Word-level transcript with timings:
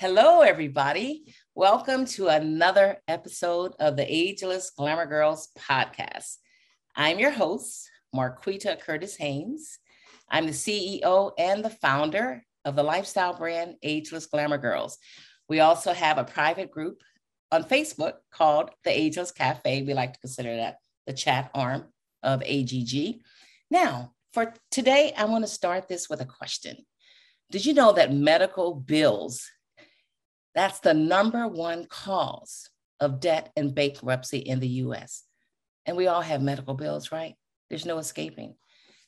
Hello, 0.00 0.42
everybody. 0.42 1.34
Welcome 1.56 2.04
to 2.04 2.28
another 2.28 2.98
episode 3.08 3.72
of 3.80 3.96
the 3.96 4.06
Ageless 4.06 4.70
Glamour 4.70 5.06
Girls 5.06 5.48
podcast. 5.58 6.36
I'm 6.94 7.18
your 7.18 7.32
host, 7.32 7.90
Marquita 8.14 8.78
Curtis 8.78 9.16
Haynes. 9.16 9.80
I'm 10.30 10.46
the 10.46 10.52
CEO 10.52 11.32
and 11.36 11.64
the 11.64 11.70
founder 11.70 12.44
of 12.64 12.76
the 12.76 12.84
lifestyle 12.84 13.36
brand 13.36 13.74
Ageless 13.82 14.26
Glamour 14.26 14.58
Girls. 14.58 14.98
We 15.48 15.58
also 15.58 15.92
have 15.92 16.16
a 16.16 16.22
private 16.22 16.70
group 16.70 17.02
on 17.50 17.64
Facebook 17.64 18.18
called 18.30 18.70
the 18.84 18.96
Ageless 18.96 19.32
Cafe. 19.32 19.82
We 19.82 19.94
like 19.94 20.12
to 20.12 20.20
consider 20.20 20.54
that 20.58 20.76
the 21.08 21.12
chat 21.12 21.50
arm 21.56 21.86
of 22.22 22.44
AGG. 22.46 23.16
Now, 23.68 24.12
for 24.32 24.54
today, 24.70 25.12
I 25.18 25.24
want 25.24 25.42
to 25.42 25.50
start 25.50 25.88
this 25.88 26.08
with 26.08 26.20
a 26.20 26.24
question. 26.24 26.76
Did 27.50 27.66
you 27.66 27.74
know 27.74 27.90
that 27.94 28.14
medical 28.14 28.76
bills, 28.76 29.44
that's 30.54 30.80
the 30.80 30.94
number 30.94 31.46
one 31.46 31.86
cause 31.88 32.70
of 33.00 33.20
debt 33.20 33.50
and 33.56 33.74
bankruptcy 33.74 34.38
in 34.38 34.60
the 34.60 34.68
US? 34.68 35.24
And 35.86 35.96
we 35.96 36.06
all 36.06 36.22
have 36.22 36.42
medical 36.42 36.74
bills, 36.74 37.12
right? 37.12 37.34
There's 37.70 37.86
no 37.86 37.98
escaping. 37.98 38.54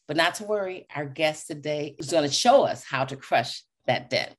But 0.06 0.16
not 0.16 0.34
to 0.36 0.44
worry, 0.44 0.86
our 0.94 1.06
guest 1.06 1.46
today 1.46 1.94
is 1.98 2.10
going 2.10 2.28
to 2.28 2.34
show 2.34 2.64
us 2.64 2.84
how 2.84 3.04
to 3.04 3.16
crush 3.16 3.62
that 3.86 4.10
debt. 4.10 4.36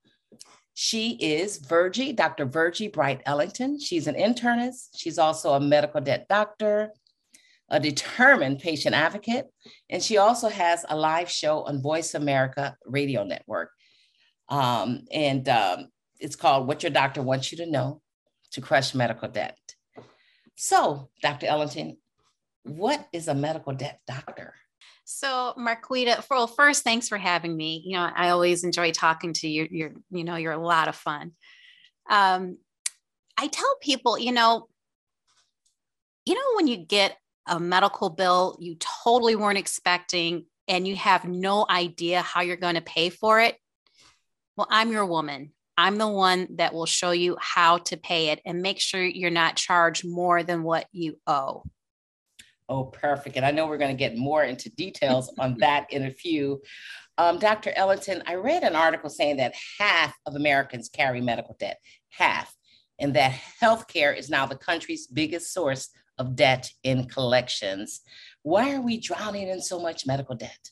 She 0.74 1.12
is 1.12 1.58
Virgie, 1.58 2.14
Dr. 2.14 2.46
Virgie 2.46 2.88
Bright 2.88 3.22
Ellington. 3.26 3.80
She's 3.80 4.08
an 4.08 4.16
internist. 4.16 4.90
She's 4.96 5.18
also 5.18 5.54
a 5.54 5.60
medical 5.60 6.02
debt 6.02 6.28
doctor, 6.28 6.92
a 7.70 7.80
determined 7.80 8.60
patient 8.60 8.96
advocate, 8.96 9.48
and 9.90 10.02
she 10.02 10.18
also 10.18 10.50
has 10.50 10.86
a 10.90 10.98
live 10.98 11.30
show 11.30 11.64
on 11.64 11.82
Voice 11.82 12.16
America 12.16 12.76
Radio 12.86 13.24
Network. 13.24 13.72
Um, 14.50 15.06
and 15.12 15.48
um, 15.48 15.88
it's 16.22 16.36
called 16.36 16.68
What 16.68 16.84
Your 16.84 16.92
Doctor 16.92 17.22
Wants 17.22 17.52
You 17.52 17.58
to 17.60 17.66
Know 17.66 18.02
to 18.52 18.62
Crush 18.62 18.94
Medical 18.94 19.28
Debt. 19.28 19.58
So, 20.56 21.10
Dr. 21.22 21.48
Ellington, 21.48 21.98
what 22.64 23.08
is 23.12 23.28
a 23.28 23.34
medical 23.34 23.74
debt 23.74 24.00
doctor? 24.06 24.54
So, 25.04 25.54
Marquita, 25.58 26.24
well, 26.30 26.46
first, 26.48 26.84
thanks 26.84 27.10
for 27.10 27.18
having 27.18 27.58
me. 27.58 27.82
You 27.84 27.98
know, 27.98 28.10
I 28.16 28.30
always 28.30 28.64
enjoy 28.64 28.92
talking 28.92 29.34
to 29.34 29.48
you. 29.48 29.68
You're, 29.70 29.94
you 30.12 30.24
know, 30.24 30.36
you're 30.36 30.52
a 30.54 30.64
lot 30.64 30.88
of 30.88 30.96
fun. 30.96 31.32
Um, 32.10 32.58
I 33.38 33.48
tell 33.48 33.76
people, 33.82 34.20
you 34.20 34.32
know, 34.32 34.68
you 36.26 36.36
know, 36.36 36.56
when 36.56 36.68
you 36.68 36.78
get 36.78 37.18
a 37.48 37.60
medical 37.60 38.12
bill 38.12 38.56
you 38.60 38.76
totally 39.04 39.36
weren't 39.36 39.58
expecting 39.58 40.46
and 40.68 40.88
you 40.88 40.96
have 40.96 41.26
no 41.26 41.66
idea 41.68 42.22
how 42.22 42.42
you're 42.42 42.56
going 42.56 42.76
to 42.76 42.82
pay 42.82 43.10
for 43.10 43.42
it, 43.42 43.58
well, 44.56 44.68
I'm 44.70 44.92
your 44.92 45.08
woman. 45.08 45.54
I'm 45.78 45.98
the 45.98 46.08
one 46.08 46.48
that 46.58 46.74
will 46.74 46.86
show 46.86 47.12
you 47.12 47.38
how 47.40 47.80
to 47.80 47.98
pay 47.98 48.30
it 48.30 48.42
and 48.46 48.62
make 48.62 48.80
sure 48.80 49.04
you're 49.04 49.30
not 49.30 49.56
charged 49.56 50.06
more 50.06 50.44
than 50.44 50.64
what 50.64 50.86
you 50.92 51.18
owe. 51.26 51.64
Oh, 52.70 52.86
perfect. 52.86 53.36
And 53.36 53.46
I 53.46 53.52
know 53.52 53.68
we're 53.68 53.78
going 53.78 53.96
to 53.96 54.00
get 54.00 54.18
more 54.18 54.44
into 54.44 54.70
details 54.70 55.34
on 55.40 55.58
that 55.60 55.92
in 55.92 56.06
a 56.06 56.12
few. 56.12 56.62
Um, 57.18 57.38
Dr. 57.38 57.74
Ellington, 57.76 58.24
I 58.26 58.36
read 58.36 58.64
an 58.64 58.76
article 58.76 59.10
saying 59.10 59.38
that 59.38 59.54
half 59.80 60.16
of 60.26 60.36
Americans 60.36 60.90
carry 60.90 61.20
medical 61.22 61.56
debt, 61.60 61.80
half, 62.10 62.56
and 63.00 63.14
that 63.16 63.38
healthcare 63.62 64.18
is 64.18 64.30
now 64.30 64.46
the 64.46 64.56
country's 64.56 65.08
biggest 65.08 65.54
source 65.54 65.90
of 66.18 66.36
debt 66.36 66.70
in 66.84 67.08
collections. 67.08 68.02
Why 68.44 68.74
are 68.74 68.82
we 68.82 69.00
drowning 69.00 69.50
in 69.50 69.62
so 69.62 69.80
much 69.80 70.06
medical 70.06 70.36
debt? 70.36 70.72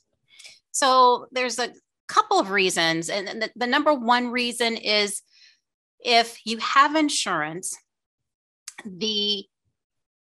So 0.72 1.28
there's 1.32 1.60
a 1.60 1.74
couple 2.10 2.40
of 2.40 2.50
reasons. 2.50 3.10
And 3.10 3.42
the, 3.42 3.50
the 3.56 3.68
number 3.68 3.94
one 3.94 4.30
reason 4.30 4.76
is 4.76 5.22
if 6.00 6.40
you 6.46 6.58
have 6.58 6.96
insurance, 6.96 7.78
the 8.86 9.46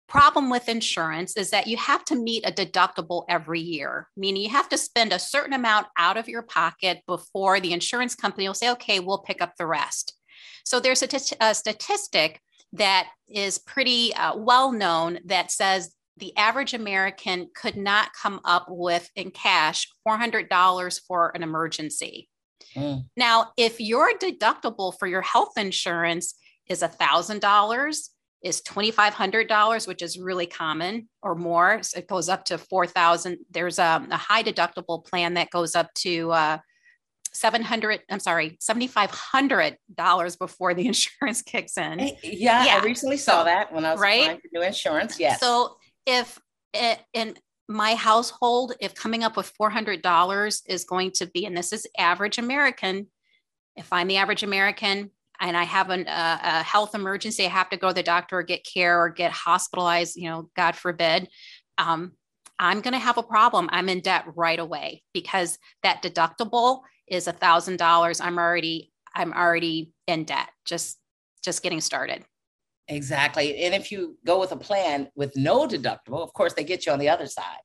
problem 0.07 0.49
with 0.49 0.69
insurance 0.69 1.35
is 1.35 1.49
that 1.49 1.67
you 1.67 1.77
have 1.77 2.03
to 2.05 2.15
meet 2.15 2.47
a 2.47 2.51
deductible 2.51 3.25
every 3.29 3.59
year, 3.59 4.07
meaning 4.15 4.41
you 4.41 4.49
have 4.49 4.69
to 4.69 4.77
spend 4.77 5.11
a 5.11 5.19
certain 5.19 5.53
amount 5.53 5.87
out 5.97 6.17
of 6.17 6.29
your 6.29 6.41
pocket 6.41 7.01
before 7.07 7.59
the 7.59 7.73
insurance 7.73 8.15
company 8.15 8.47
will 8.47 8.53
say, 8.53 8.71
okay, 8.71 8.99
we'll 8.99 9.19
pick 9.19 9.41
up 9.41 9.53
the 9.57 9.67
rest. 9.67 10.13
So 10.63 10.79
there's 10.79 11.01
a, 11.01 11.07
t- 11.07 11.35
a 11.41 11.53
statistic 11.53 12.41
that 12.73 13.09
is 13.29 13.59
pretty 13.59 14.13
uh, 14.13 14.35
well 14.37 14.71
known 14.71 15.19
that 15.25 15.51
says 15.51 15.93
the 16.17 16.35
average 16.37 16.73
American 16.73 17.49
could 17.55 17.77
not 17.77 18.13
come 18.13 18.39
up 18.43 18.65
with 18.69 19.09
in 19.15 19.31
cash 19.31 19.87
$400 20.07 21.01
for 21.07 21.31
an 21.35 21.43
emergency. 21.43 22.29
Mm. 22.75 23.05
Now, 23.15 23.51
if 23.57 23.79
your 23.79 24.11
deductible 24.17 24.97
for 24.97 25.07
your 25.07 25.21
health 25.21 25.57
insurance 25.57 26.35
is 26.67 26.81
$1,000, 26.81 28.09
is 28.43 28.61
$2,500, 28.61 29.87
which 29.87 30.01
is 30.01 30.19
really 30.19 30.45
common 30.45 31.09
or 31.23 31.35
more. 31.35 31.81
So 31.81 31.99
it 31.99 32.07
goes 32.07 32.29
up 32.29 32.45
to 32.45 32.57
4,000. 32.57 33.39
There's 33.49 33.79
a, 33.79 34.05
a, 34.09 34.17
high 34.17 34.43
deductible 34.43 35.03
plan 35.03 35.33
that 35.35 35.49
goes 35.49 35.75
up 35.75 35.91
to 35.95 36.31
uh, 36.31 36.57
700 37.33 38.01
i'm 38.09 38.19
sorry 38.19 38.57
7500 38.59 39.77
dollars 39.93 40.35
before 40.35 40.73
the 40.73 40.87
insurance 40.87 41.43
kicks 41.43 41.77
in 41.77 41.99
yeah, 42.23 42.65
yeah. 42.65 42.79
i 42.81 42.83
recently 42.83 43.17
saw 43.17 43.43
that 43.43 43.71
when 43.71 43.85
i 43.85 43.91
was 43.91 43.99
right? 43.99 44.21
applying 44.21 44.39
for 44.39 44.47
new 44.53 44.61
insurance 44.63 45.19
yes 45.19 45.39
so 45.39 45.77
if 46.07 46.39
it, 46.73 46.99
in 47.13 47.35
my 47.69 47.93
household 47.93 48.73
if 48.79 48.95
coming 48.95 49.23
up 49.23 49.37
with 49.37 49.53
$400 49.61 50.61
is 50.67 50.85
going 50.85 51.11
to 51.11 51.27
be 51.27 51.45
and 51.45 51.55
this 51.55 51.73
is 51.73 51.85
average 51.97 52.37
american 52.37 53.07
if 53.75 53.91
i'm 53.91 54.07
the 54.07 54.15
average 54.15 54.41
american 54.41 55.11
and 55.41 55.57
i 55.57 55.63
have 55.63 55.89
an, 55.89 56.07
a 56.07 56.63
health 56.63 56.95
emergency 56.95 57.45
i 57.45 57.49
have 57.49 57.69
to 57.69 57.77
go 57.77 57.89
to 57.89 57.93
the 57.93 58.03
doctor 58.03 58.39
or 58.39 58.43
get 58.43 58.65
care 58.65 59.01
or 59.01 59.09
get 59.09 59.31
hospitalized 59.31 60.15
you 60.15 60.29
know 60.29 60.49
god 60.55 60.77
forbid 60.77 61.27
um, 61.77 62.13
i'm 62.57 62.79
going 62.79 62.93
to 62.93 62.99
have 62.99 63.17
a 63.17 63.23
problem. 63.23 63.69
I'm 63.71 63.89
in 63.89 63.99
debt 63.99 64.25
right 64.35 64.59
away 64.59 65.03
because 65.13 65.59
that 65.83 66.01
deductible 66.01 66.81
is 67.07 67.27
a 67.27 67.33
thousand 67.33 67.77
dollars. 67.77 68.21
I'm 68.21 68.39
already 68.39 68.91
i'm 69.17 69.33
already 69.33 69.91
in 70.05 70.23
debt 70.23 70.49
just 70.65 70.97
just 71.43 71.63
getting 71.63 71.81
started 71.81 72.23
exactly. 72.87 73.63
And 73.63 73.73
if 73.73 73.91
you 73.91 74.17
go 74.25 74.39
with 74.39 74.51
a 74.51 74.57
plan 74.57 75.09
with 75.15 75.35
no 75.35 75.67
deductible 75.67 76.23
of 76.23 76.33
course 76.33 76.53
they 76.53 76.63
get 76.63 76.85
you 76.85 76.91
on 76.91 76.99
the 76.99 77.09
other 77.09 77.27
side 77.27 77.59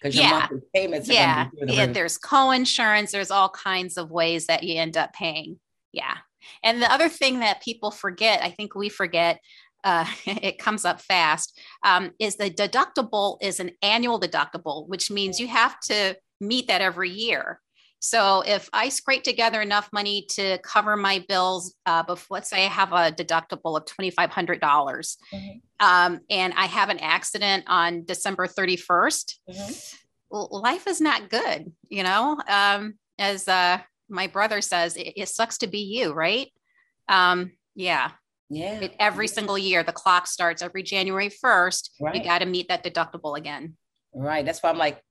because 0.00 0.14
your 0.14 0.24
yeah. 0.24 0.30
monthly 0.30 0.60
payments 0.74 1.08
yeah, 1.08 1.48
the 1.60 1.72
yeah 1.72 1.86
there's 1.86 2.18
co-insurance 2.18 3.12
there's 3.12 3.30
all 3.30 3.48
kinds 3.48 3.96
of 3.96 4.10
ways 4.10 4.46
that 4.46 4.62
you 4.62 4.78
end 4.78 4.96
up 4.96 5.12
paying. 5.12 5.58
Yeah. 5.92 6.16
And 6.62 6.80
the 6.80 6.92
other 6.92 7.08
thing 7.08 7.40
that 7.40 7.62
people 7.62 7.90
forget 7.90 8.42
i 8.42 8.50
think 8.50 8.74
we 8.74 8.88
forget 8.88 9.40
uh, 9.84 10.06
it 10.26 10.58
comes 10.58 10.84
up 10.84 11.00
fast 11.00 11.58
um, 11.84 12.10
is 12.18 12.36
the 12.36 12.50
deductible 12.50 13.38
is 13.40 13.60
an 13.60 13.70
annual 13.82 14.20
deductible 14.20 14.88
which 14.88 15.10
means 15.10 15.40
you 15.40 15.48
have 15.48 15.78
to 15.80 16.16
meet 16.40 16.68
that 16.68 16.80
every 16.80 17.10
year 17.10 17.60
so 18.06 18.42
if 18.46 18.70
I 18.72 18.88
scrape 18.88 19.24
together 19.24 19.60
enough 19.60 19.88
money 19.92 20.26
to 20.30 20.58
cover 20.58 20.96
my 20.96 21.24
bills, 21.28 21.74
uh, 21.86 22.04
before, 22.04 22.36
let's 22.36 22.48
say 22.48 22.64
I 22.64 22.68
have 22.68 22.92
a 22.92 23.10
deductible 23.10 23.76
of 23.76 23.84
$2,500 23.84 24.60
mm-hmm. 24.60 25.58
um, 25.80 26.20
and 26.30 26.54
I 26.56 26.66
have 26.66 26.88
an 26.88 27.00
accident 27.00 27.64
on 27.66 28.04
December 28.04 28.46
31st, 28.46 29.34
mm-hmm. 29.50 30.36
life 30.54 30.86
is 30.86 31.00
not 31.00 31.30
good, 31.30 31.72
you 31.88 32.04
know? 32.04 32.40
Um, 32.48 32.94
as 33.18 33.48
uh, 33.48 33.78
my 34.08 34.28
brother 34.28 34.60
says, 34.60 34.96
it, 34.96 35.14
it, 35.16 35.28
sucks 35.28 35.58
to 35.58 35.66
be 35.66 35.80
you, 35.80 36.12
right? 36.12 36.52
Um, 37.08 37.54
yeah. 37.74 38.12
Yeah. 38.48 38.82
It, 38.82 38.94
every 39.00 39.26
single 39.26 39.58
year, 39.58 39.82
the 39.82 39.90
clock 39.90 40.28
starts 40.28 40.62
every 40.62 40.84
January 40.84 41.28
1st. 41.44 41.90
Right. 42.00 42.14
You 42.14 42.22
got 42.22 42.38
to 42.38 42.46
meet 42.46 42.68
that 42.68 42.84
deductible 42.84 43.36
again. 43.36 43.76
Right. 44.14 44.46
That's 44.46 44.62
why 44.62 44.70
I'm 44.70 44.78
like, 44.78 45.02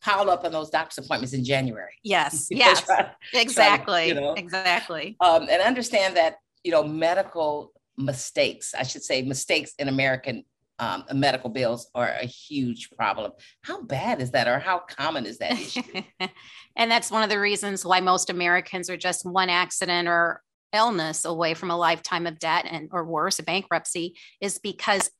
pile 0.00 0.30
up 0.30 0.44
on 0.44 0.52
those 0.52 0.70
doctor's 0.70 1.04
appointments 1.04 1.34
in 1.34 1.44
January. 1.44 1.92
Yes. 2.02 2.48
yes. 2.50 2.88
exactly. 3.32 3.92
Try, 3.92 4.04
you 4.04 4.14
know, 4.14 4.34
exactly. 4.34 5.16
Um, 5.20 5.48
and 5.50 5.62
understand 5.62 6.16
that, 6.16 6.36
you 6.64 6.70
know, 6.70 6.82
medical 6.82 7.72
mistakes, 7.96 8.74
I 8.74 8.82
should 8.82 9.02
say 9.02 9.22
mistakes 9.22 9.72
in 9.78 9.88
American 9.88 10.44
um, 10.80 11.04
medical 11.12 11.50
bills 11.50 11.90
are 11.94 12.08
a 12.08 12.24
huge 12.24 12.90
problem. 12.96 13.32
How 13.62 13.82
bad 13.82 14.22
is 14.22 14.30
that, 14.30 14.48
or 14.48 14.58
how 14.58 14.78
common 14.78 15.26
is 15.26 15.38
that 15.38 15.52
issue? 15.52 15.82
and 16.76 16.90
that's 16.90 17.10
one 17.10 17.22
of 17.22 17.28
the 17.28 17.38
reasons 17.38 17.84
why 17.84 18.00
most 18.00 18.30
Americans 18.30 18.88
are 18.88 18.96
just 18.96 19.26
one 19.26 19.50
accident 19.50 20.08
or 20.08 20.42
illness 20.72 21.24
away 21.24 21.52
from 21.54 21.70
a 21.70 21.76
lifetime 21.76 22.26
of 22.26 22.38
debt 22.38 22.66
and 22.68 22.88
or 22.92 23.04
worse, 23.04 23.38
a 23.38 23.42
bankruptcy, 23.42 24.16
is 24.40 24.58
because 24.58 25.10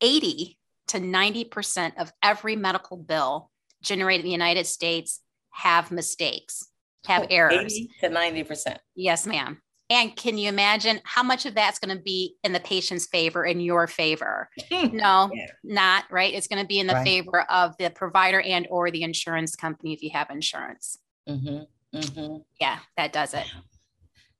80 0.00 0.58
to 0.88 0.98
90% 0.98 1.92
of 1.98 2.12
every 2.22 2.56
medical 2.56 2.96
bill 2.96 3.49
generated 3.82 4.24
in 4.24 4.28
the 4.28 4.32
United 4.32 4.66
States 4.66 5.20
have 5.50 5.90
mistakes, 5.90 6.68
have 7.06 7.26
errors. 7.30 7.74
80 7.74 7.90
to 8.00 8.08
90%. 8.08 8.76
Yes, 8.94 9.26
ma'am. 9.26 9.60
And 9.90 10.14
can 10.14 10.38
you 10.38 10.48
imagine 10.48 11.00
how 11.02 11.24
much 11.24 11.46
of 11.46 11.54
that's 11.54 11.80
going 11.80 11.96
to 11.96 12.00
be 12.00 12.36
in 12.44 12.52
the 12.52 12.60
patient's 12.60 13.06
favor, 13.06 13.44
in 13.44 13.60
your 13.60 13.88
favor? 13.88 14.48
no, 14.70 15.30
yeah. 15.34 15.46
not 15.64 16.04
right. 16.12 16.32
It's 16.32 16.46
going 16.46 16.62
to 16.62 16.66
be 16.66 16.78
in 16.78 16.86
the 16.86 16.94
right. 16.94 17.04
favor 17.04 17.40
of 17.50 17.76
the 17.76 17.90
provider 17.90 18.40
and 18.40 18.68
or 18.70 18.92
the 18.92 19.02
insurance 19.02 19.56
company 19.56 19.92
if 19.92 20.02
you 20.02 20.10
have 20.12 20.30
insurance. 20.30 20.96
Mm-hmm. 21.28 21.98
Mm-hmm. 21.98 22.36
Yeah, 22.60 22.78
that 22.96 23.12
does 23.12 23.34
it. 23.34 23.46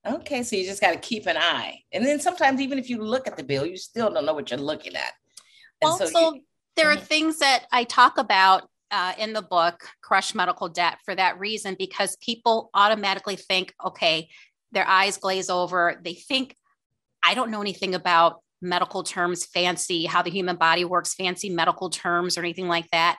Okay, 0.06 0.44
so 0.44 0.54
you 0.54 0.64
just 0.64 0.81
got 0.81 0.93
to 0.93 0.98
keep 0.98 1.26
an 1.26 1.36
eye. 1.36 1.81
And 1.93 2.06
then 2.06 2.20
sometimes, 2.20 2.60
even 2.60 2.78
if 2.78 2.88
you 2.88 3.02
look 3.02 3.26
at 3.26 3.36
the 3.36 3.43
bill, 3.43 3.66
you 3.66 3.76
still 3.76 4.10
don't 4.12 4.25
know 4.25 4.32
what 4.32 4.50
you're 4.50 4.60
looking 4.60 4.94
at. 4.94 5.12
And 5.82 5.90
also, 5.90 6.06
so 6.06 6.34
you, 6.34 6.43
there 6.76 6.90
are 6.90 6.96
mm-hmm. 6.96 7.04
things 7.04 7.38
that 7.40 7.66
I 7.72 7.84
talk 7.84 8.19
about 8.19 8.69
uh, 8.90 9.12
in 9.19 9.32
the 9.32 9.42
book, 9.42 9.88
Crush 10.02 10.34
Medical 10.34 10.69
Debt, 10.69 10.98
for 11.04 11.14
that 11.14 11.38
reason, 11.38 11.76
because 11.78 12.16
people 12.16 12.70
automatically 12.75 13.37
think, 13.37 13.75
okay, 13.84 14.28
their 14.72 14.87
eyes 14.87 15.16
glaze 15.16 15.50
over. 15.50 16.00
They 16.02 16.14
think, 16.14 16.56
I 17.22 17.34
don't 17.34 17.50
know 17.50 17.60
anything 17.60 17.94
about 17.94 18.40
medical 18.62 19.02
terms, 19.02 19.44
fancy, 19.44 20.06
how 20.06 20.22
the 20.22 20.31
human 20.31 20.56
body 20.56 20.84
works, 20.84 21.14
fancy 21.14 21.50
medical 21.50 21.90
terms, 21.90 22.37
or 22.37 22.40
anything 22.40 22.69
like 22.69 22.90
that. 22.90 23.19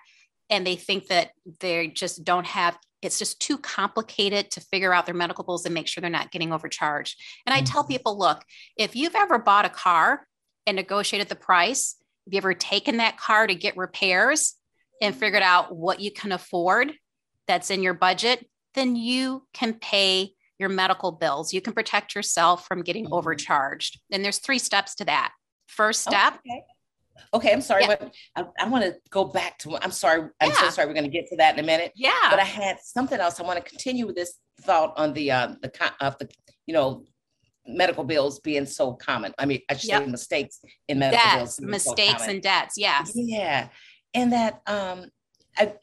And 0.50 0.68
they 0.68 0.76
think 0.76 1.08
that 1.08 1.32
they 1.60 1.88
just 1.88 2.24
don't 2.24 2.46
have 2.46 2.78
it's 3.02 3.18
just 3.18 3.40
too 3.40 3.58
complicated 3.58 4.52
to 4.52 4.62
figure 4.62 4.94
out 4.94 5.08
their 5.08 5.16
medical 5.16 5.44
bills 5.44 5.66
and 5.66 5.74
make 5.74 5.88
sure 5.88 6.02
they're 6.02 6.10
not 6.10 6.32
getting 6.32 6.54
overcharged. 6.54 7.20
And 7.48 7.54
I 7.54 7.62
tell 7.62 7.82
mm-hmm. 7.82 7.94
people, 7.94 8.18
look, 8.18 8.44
if 8.78 8.96
you've 8.96 9.16
ever 9.16 9.40
bought 9.40 9.66
a 9.66 9.70
car 9.70 10.28
and 10.68 10.76
negotiated 10.76 11.28
the 11.28 11.36
price, 11.36 11.96
have 12.26 12.34
you 12.34 12.38
ever 12.38 12.54
taken 12.54 12.98
that 12.98 13.18
car 13.18 13.48
to 13.48 13.56
get 13.56 13.76
repairs 13.76 14.56
and 15.02 15.16
figured 15.16 15.44
out 15.44 15.76
what 15.76 16.00
you 16.00 16.12
can 16.12 16.32
afford 16.32 16.94
that's 17.48 17.72
in 17.72 17.84
your 17.84 17.94
budget, 17.94 18.46
then 18.76 18.96
you 18.96 19.46
can 19.54 19.74
pay 19.74 20.32
your 20.60 20.70
medical 20.70 21.12
bills. 21.12 21.54
You 21.54 21.62
can 21.62 21.74
protect 21.74 22.16
yourself 22.16 22.68
from 22.68 22.84
getting 22.84 23.06
mm-hmm. 23.06 23.14
overcharged. 23.14 24.00
And 24.12 24.24
there's 24.24 24.38
three 24.38 24.60
steps 24.60 24.96
to 24.96 25.06
that. 25.06 25.34
First 25.68 26.02
step, 26.04 26.36
okay. 26.36 26.64
Okay, 27.34 27.54
I'm 27.54 27.62
sorry, 27.62 27.84
yeah. 27.84 27.96
but 28.00 28.14
I, 28.36 28.66
I 28.66 28.68
want 28.68 28.84
to 28.84 28.96
go 29.10 29.26
back 29.26 29.58
to. 29.60 29.78
I'm 29.82 29.92
sorry. 29.92 30.30
I'm 30.42 30.50
yeah. 30.50 30.56
so 30.56 30.70
sorry. 30.70 30.88
We're 30.88 30.94
going 30.94 31.06
to 31.06 31.12
get 31.12 31.28
to 31.28 31.38
that 31.38 31.54
in 31.54 31.64
a 31.64 31.66
minute. 31.66 31.92
Yeah. 31.96 32.12
But 32.30 32.40
I 32.40 32.44
had 32.44 32.78
something 32.82 33.20
else. 33.20 33.40
I 33.40 33.44
want 33.44 33.64
to 33.64 33.70
continue 33.70 34.06
with 34.06 34.16
this 34.16 34.38
thought 34.62 34.94
on 34.98 35.14
the 35.14 35.32
uh, 35.32 35.56
the 35.62 35.72
of 36.02 36.18
the 36.18 36.30
you 36.66 36.74
know 36.74 37.06
medical 37.66 38.04
bills 38.04 38.40
being 38.40 38.66
so 38.66 38.94
common. 38.94 39.34
I 39.38 39.46
mean, 39.46 39.62
I 39.70 39.76
should 39.76 39.90
yep. 39.90 40.04
say 40.04 40.10
mistakes 40.10 40.60
in 40.88 41.00
medical 41.00 41.24
debts, 41.24 41.60
bills. 41.60 41.70
Mistakes 41.70 42.26
so 42.26 42.32
and 42.32 42.42
debts. 42.42 42.76
Yes. 42.78 43.12
Yeah, 43.14 43.70
and 44.14 44.34
that 44.34 44.62
um, 44.68 45.06
I 45.58 45.74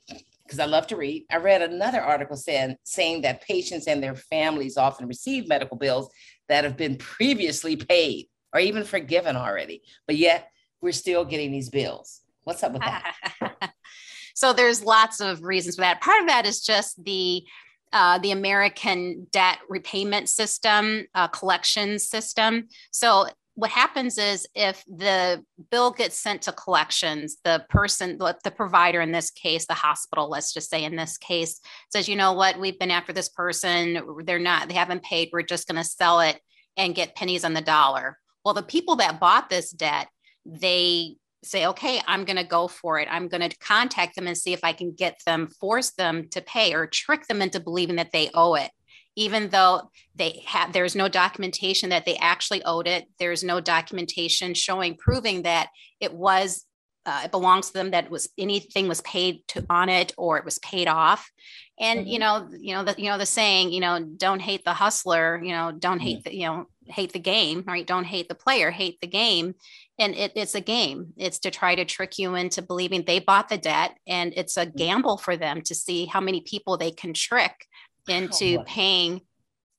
because 0.44 0.60
I 0.60 0.64
love 0.64 0.86
to 0.88 0.96
read. 0.96 1.26
I 1.30 1.36
read 1.36 1.62
another 1.62 2.00
article 2.00 2.36
saying 2.36 2.76
saying 2.84 3.22
that 3.22 3.42
patients 3.42 3.86
and 3.86 4.02
their 4.02 4.14
families 4.14 4.76
often 4.76 5.06
receive 5.06 5.48
medical 5.48 5.76
bills 5.76 6.10
that 6.48 6.64
have 6.64 6.76
been 6.76 6.96
previously 6.96 7.76
paid 7.76 8.28
or 8.54 8.60
even 8.60 8.84
forgiven 8.84 9.36
already, 9.36 9.82
but 10.06 10.16
yet 10.16 10.50
we're 10.80 10.92
still 10.92 11.24
getting 11.24 11.52
these 11.52 11.68
bills. 11.68 12.22
What's 12.44 12.62
up 12.62 12.72
with 12.72 12.82
that? 12.82 13.14
so 14.34 14.54
there's 14.54 14.82
lots 14.82 15.20
of 15.20 15.42
reasons 15.42 15.74
for 15.74 15.82
that. 15.82 16.00
Part 16.00 16.22
of 16.22 16.28
that 16.28 16.46
is 16.46 16.62
just 16.62 17.02
the 17.04 17.42
uh, 17.92 18.18
the 18.18 18.32
American 18.32 19.26
debt 19.32 19.58
repayment 19.68 20.28
system, 20.28 21.06
uh, 21.14 21.28
collection 21.28 21.98
system. 21.98 22.68
So 22.90 23.28
what 23.58 23.70
happens 23.70 24.18
is 24.18 24.46
if 24.54 24.84
the 24.86 25.42
bill 25.72 25.90
gets 25.90 26.16
sent 26.16 26.42
to 26.42 26.52
collections, 26.52 27.38
the 27.42 27.66
person, 27.68 28.16
the 28.16 28.52
provider 28.54 29.00
in 29.00 29.10
this 29.10 29.32
case, 29.32 29.66
the 29.66 29.74
hospital, 29.74 30.30
let's 30.30 30.54
just 30.54 30.70
say 30.70 30.84
in 30.84 30.94
this 30.94 31.18
case, 31.18 31.60
says, 31.90 32.08
you 32.08 32.14
know 32.14 32.34
what, 32.34 32.60
we've 32.60 32.78
been 32.78 32.92
after 32.92 33.12
this 33.12 33.28
person. 33.28 34.00
They're 34.24 34.38
not, 34.38 34.68
they 34.68 34.74
haven't 34.74 35.02
paid. 35.02 35.30
We're 35.32 35.42
just 35.42 35.66
going 35.66 35.82
to 35.82 35.82
sell 35.82 36.20
it 36.20 36.40
and 36.76 36.94
get 36.94 37.16
pennies 37.16 37.44
on 37.44 37.52
the 37.52 37.60
dollar. 37.60 38.16
Well, 38.44 38.54
the 38.54 38.62
people 38.62 38.94
that 38.96 39.18
bought 39.18 39.50
this 39.50 39.70
debt 39.70 40.06
they 40.46 41.16
say, 41.42 41.66
okay, 41.66 42.00
I'm 42.06 42.24
going 42.24 42.36
to 42.36 42.44
go 42.44 42.68
for 42.68 42.98
it. 42.98 43.08
I'm 43.10 43.28
going 43.28 43.48
to 43.48 43.58
contact 43.58 44.14
them 44.14 44.28
and 44.28 44.38
see 44.38 44.52
if 44.52 44.60
I 44.62 44.72
can 44.72 44.92
get 44.92 45.20
them, 45.26 45.48
force 45.48 45.90
them 45.90 46.28
to 46.30 46.40
pay 46.40 46.74
or 46.74 46.86
trick 46.86 47.26
them 47.26 47.42
into 47.42 47.60
believing 47.60 47.96
that 47.96 48.12
they 48.12 48.30
owe 48.34 48.54
it. 48.54 48.70
Even 49.18 49.48
though 49.50 49.90
they 50.14 50.42
have, 50.46 50.72
there's 50.72 50.94
no 50.94 51.08
documentation 51.08 51.90
that 51.90 52.04
they 52.04 52.16
actually 52.16 52.62
owed 52.64 52.86
it. 52.86 53.06
There's 53.18 53.42
no 53.42 53.60
documentation 53.60 54.54
showing, 54.54 54.96
proving 54.96 55.42
that 55.42 55.68
it 56.00 56.14
was, 56.14 56.64
uh, 57.04 57.22
it 57.24 57.30
belongs 57.30 57.68
to 57.68 57.72
them, 57.72 57.90
that 57.90 58.10
was 58.10 58.28
anything 58.38 58.86
was 58.86 59.00
paid 59.00 59.40
to 59.48 59.66
on 59.68 59.88
it 59.88 60.12
or 60.16 60.38
it 60.38 60.44
was 60.44 60.58
paid 60.60 60.86
off. 60.86 61.30
And 61.80 62.00
mm-hmm. 62.00 62.08
you 62.08 62.18
know, 62.18 62.48
you 62.58 62.74
know 62.74 62.84
the 62.84 62.94
you 62.96 63.08
know 63.10 63.18
the 63.18 63.26
saying, 63.26 63.72
you 63.72 63.80
know, 63.80 64.04
don't 64.16 64.40
hate 64.40 64.64
the 64.64 64.74
hustler, 64.74 65.40
you 65.42 65.52
know, 65.52 65.72
don't 65.72 66.00
hate 66.00 66.18
mm-hmm. 66.18 66.30
the 66.30 66.36
you 66.36 66.46
know 66.46 66.66
hate 66.86 67.12
the 67.12 67.18
game, 67.18 67.64
right? 67.66 67.86
Don't 67.86 68.04
hate 68.04 68.28
the 68.28 68.34
player, 68.34 68.70
hate 68.70 69.00
the 69.00 69.06
game 69.06 69.54
and 69.98 70.14
it, 70.14 70.32
it's 70.34 70.54
a 70.54 70.60
game 70.60 71.12
it's 71.16 71.40
to 71.40 71.50
try 71.50 71.74
to 71.74 71.84
trick 71.84 72.18
you 72.18 72.34
into 72.34 72.62
believing 72.62 73.04
they 73.04 73.18
bought 73.18 73.48
the 73.48 73.58
debt 73.58 73.96
and 74.06 74.32
it's 74.36 74.56
a 74.56 74.66
mm. 74.66 74.76
gamble 74.76 75.18
for 75.18 75.36
them 75.36 75.60
to 75.62 75.74
see 75.74 76.06
how 76.06 76.20
many 76.20 76.40
people 76.40 76.76
they 76.76 76.90
can 76.90 77.12
trick 77.12 77.66
into 78.08 78.58
oh, 78.60 78.64
paying 78.64 79.20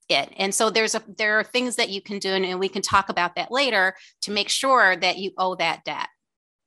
it 0.09 0.33
and 0.37 0.53
so 0.53 0.69
there's 0.69 0.95
a 0.95 1.03
there 1.17 1.39
are 1.39 1.43
things 1.43 1.75
that 1.75 1.89
you 1.89 2.01
can 2.01 2.19
do 2.19 2.29
and 2.29 2.59
we 2.59 2.69
can 2.69 2.81
talk 2.81 3.09
about 3.09 3.35
that 3.35 3.51
later 3.51 3.95
to 4.21 4.31
make 4.31 4.49
sure 4.49 4.95
that 4.95 5.17
you 5.17 5.31
owe 5.37 5.55
that 5.55 5.83
debt 5.83 6.07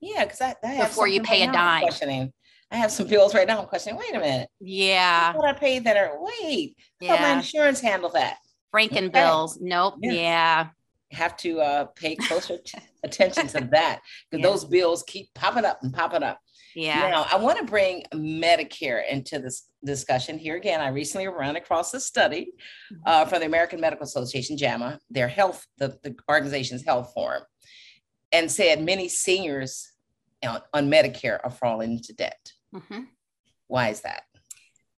yeah 0.01 0.25
because 0.25 0.41
I, 0.41 0.55
I 0.63 0.79
before 0.79 1.09
you 1.09 1.23
pay 1.23 1.41
right 1.41 1.51
a 1.51 1.53
dime 1.53 1.83
questioning 1.83 2.33
I 2.71 2.77
have 2.77 2.91
some 2.91 3.07
bills 3.07 3.35
right 3.35 3.47
now. 3.47 3.61
I'm 3.61 3.67
questioning. 3.67 3.99
Wait 3.99 4.15
a 4.15 4.19
minute. 4.19 4.49
Yeah. 4.59 5.37
What 5.37 5.47
I 5.47 5.53
paid 5.53 5.85
that 5.85 5.99
are 5.99 6.17
wait. 6.19 6.75
Yeah. 7.03 7.21
My 7.21 7.33
insurance 7.33 7.81
handle 7.81 8.09
that? 8.15 8.39
Franken 8.75 8.93
okay. 8.93 9.09
bills. 9.09 9.59
Nope. 9.61 9.97
Yeah. 10.01 10.13
yeah 10.13 10.67
have 11.13 11.37
to 11.39 11.61
uh, 11.61 11.85
pay 11.95 12.17
closer 12.17 12.59
t- 12.59 12.79
attention 13.05 13.47
to 13.49 13.69
that 13.73 14.01
because 14.31 14.43
yeah. 14.43 14.51
those 14.51 14.65
bills 14.65 15.05
keep 15.07 15.33
popping 15.35 15.65
up 15.65 15.79
and 15.83 15.93
popping 15.93 16.23
up. 16.23 16.39
Yeah. 16.75 17.11
Now, 17.11 17.27
I 17.31 17.37
want 17.37 17.59
to 17.59 17.65
bring 17.65 18.05
Medicare 18.15 19.03
into 19.09 19.39
this 19.39 19.69
discussion 19.85 20.39
here 20.39 20.57
again. 20.57 20.81
I 20.81 20.89
recently 20.89 21.29
ran 21.29 21.57
across 21.57 21.93
a 21.95 22.01
study 22.01 22.53
mm-hmm. 22.93 23.03
uh, 23.07 23.25
from 23.27 23.41
the 23.41 23.47
American 23.47 23.81
Medical 23.81 24.05
Association, 24.05 24.57
JAMA, 24.57 24.99
their 25.11 25.29
health, 25.29 25.67
the, 25.79 25.99
the 26.03 26.15
organization's 26.31 26.85
health 26.85 27.13
forum, 27.15 27.43
and 28.33 28.51
said 28.51 28.83
many 28.83 29.09
seniors 29.09 29.93
on, 30.43 30.61
on 30.73 30.91
Medicare 30.91 31.39
are 31.45 31.51
falling 31.51 31.93
into 31.93 32.15
debt. 32.15 32.53
Mm-hmm. 32.75 33.03
Why 33.67 33.89
is 33.89 34.01
that? 34.03 34.23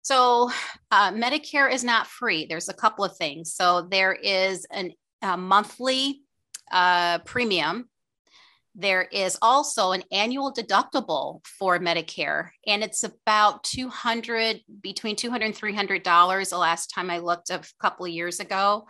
So, 0.02 0.52
uh, 0.92 1.12
Medicare 1.12 1.72
is 1.72 1.84
not 1.84 2.08
free. 2.08 2.46
There's 2.46 2.70
a 2.70 2.74
couple 2.74 3.06
of 3.06 3.16
things. 3.16 3.54
So, 3.54 3.84
there 3.84 4.14
is 4.14 4.66
an 4.70 4.92
uh, 5.22 5.38
monthly 5.38 6.24
uh, 6.72 7.20
premium. 7.20 7.90
There 8.76 9.04
is 9.04 9.38
also 9.42 9.92
an 9.92 10.04
annual 10.12 10.52
deductible 10.54 11.46
for 11.46 11.80
Medicare, 11.80 12.50
and 12.66 12.84
it's 12.84 13.04
about 13.04 13.64
200 13.64 14.62
between 14.82 15.16
200 15.16 15.46
and 15.46 15.56
300 15.56 16.04
dollars. 16.04 16.50
The 16.50 16.58
last 16.58 16.88
time 16.88 17.10
I 17.10 17.20
looked, 17.20 17.50
a 17.50 17.62
couple 17.80 18.06
of 18.06 18.12
years 18.12 18.40
ago, 18.40 18.88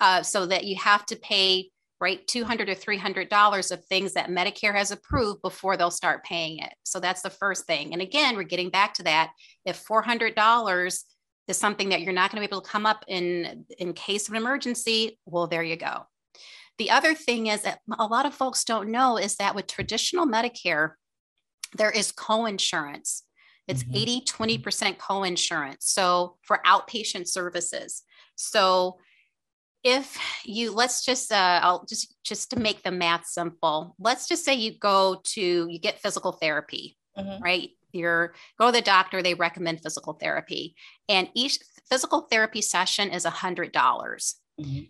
uh, 0.00 0.22
so 0.22 0.46
that 0.46 0.64
you 0.64 0.76
have 0.76 1.04
to 1.06 1.16
pay 1.16 1.70
right 2.00 2.26
200 2.26 2.68
or 2.68 2.74
300 2.74 3.30
dollars 3.30 3.70
of 3.70 3.82
things 3.86 4.12
that 4.12 4.28
medicare 4.28 4.74
has 4.74 4.90
approved 4.90 5.40
before 5.40 5.78
they'll 5.78 5.90
start 5.90 6.22
paying 6.24 6.58
it 6.58 6.74
so 6.82 7.00
that's 7.00 7.22
the 7.22 7.30
first 7.30 7.64
thing 7.66 7.94
and 7.94 8.02
again 8.02 8.36
we're 8.36 8.42
getting 8.42 8.68
back 8.68 8.92
to 8.92 9.02
that 9.02 9.30
if 9.64 9.76
400 9.76 10.34
dollars 10.34 11.06
is 11.48 11.56
something 11.56 11.90
that 11.90 12.02
you're 12.02 12.12
not 12.12 12.30
going 12.30 12.42
to 12.42 12.48
be 12.48 12.52
able 12.52 12.62
to 12.62 12.70
come 12.70 12.86
up 12.86 13.04
in 13.08 13.64
in 13.78 13.92
case 13.92 14.28
of 14.28 14.34
an 14.34 14.40
emergency, 14.40 15.18
well, 15.26 15.46
there 15.46 15.62
you 15.62 15.76
go. 15.76 16.06
The 16.78 16.90
other 16.90 17.14
thing 17.14 17.46
is 17.46 17.62
that 17.62 17.80
a 17.98 18.06
lot 18.06 18.26
of 18.26 18.34
folks 18.34 18.64
don't 18.64 18.90
know 18.90 19.16
is 19.16 19.36
that 19.36 19.54
with 19.54 19.66
traditional 19.66 20.26
Medicare, 20.26 20.92
there 21.76 21.90
is 21.90 22.12
co-insurance. 22.12 23.22
It's 23.66 23.82
mm-hmm. 23.82 23.96
80, 23.96 24.20
20% 24.22 24.98
co-insurance. 24.98 25.86
So 25.86 26.36
for 26.42 26.60
outpatient 26.66 27.28
services. 27.28 28.02
So 28.36 28.98
if 29.82 30.18
you 30.44 30.72
let's 30.72 31.04
just 31.04 31.30
uh, 31.30 31.60
I'll 31.62 31.84
just 31.84 32.16
just 32.24 32.50
to 32.50 32.58
make 32.58 32.82
the 32.82 32.90
math 32.90 33.26
simple, 33.26 33.94
let's 34.00 34.26
just 34.26 34.44
say 34.44 34.54
you 34.54 34.76
go 34.78 35.20
to 35.22 35.68
you 35.70 35.78
get 35.78 36.00
physical 36.00 36.32
therapy, 36.32 36.96
mm-hmm. 37.16 37.42
right? 37.42 37.70
you're 37.96 38.34
go 38.58 38.66
to 38.66 38.72
the 38.72 38.82
doctor, 38.82 39.22
they 39.22 39.34
recommend 39.34 39.82
physical 39.82 40.12
therapy. 40.12 40.76
And 41.08 41.28
each 41.34 41.58
physical 41.90 42.22
therapy 42.22 42.62
session 42.62 43.10
is 43.10 43.24
a 43.24 43.28
100. 43.28 43.72
dollars 43.72 44.36
mm 44.60 44.66
hmm 44.66 44.84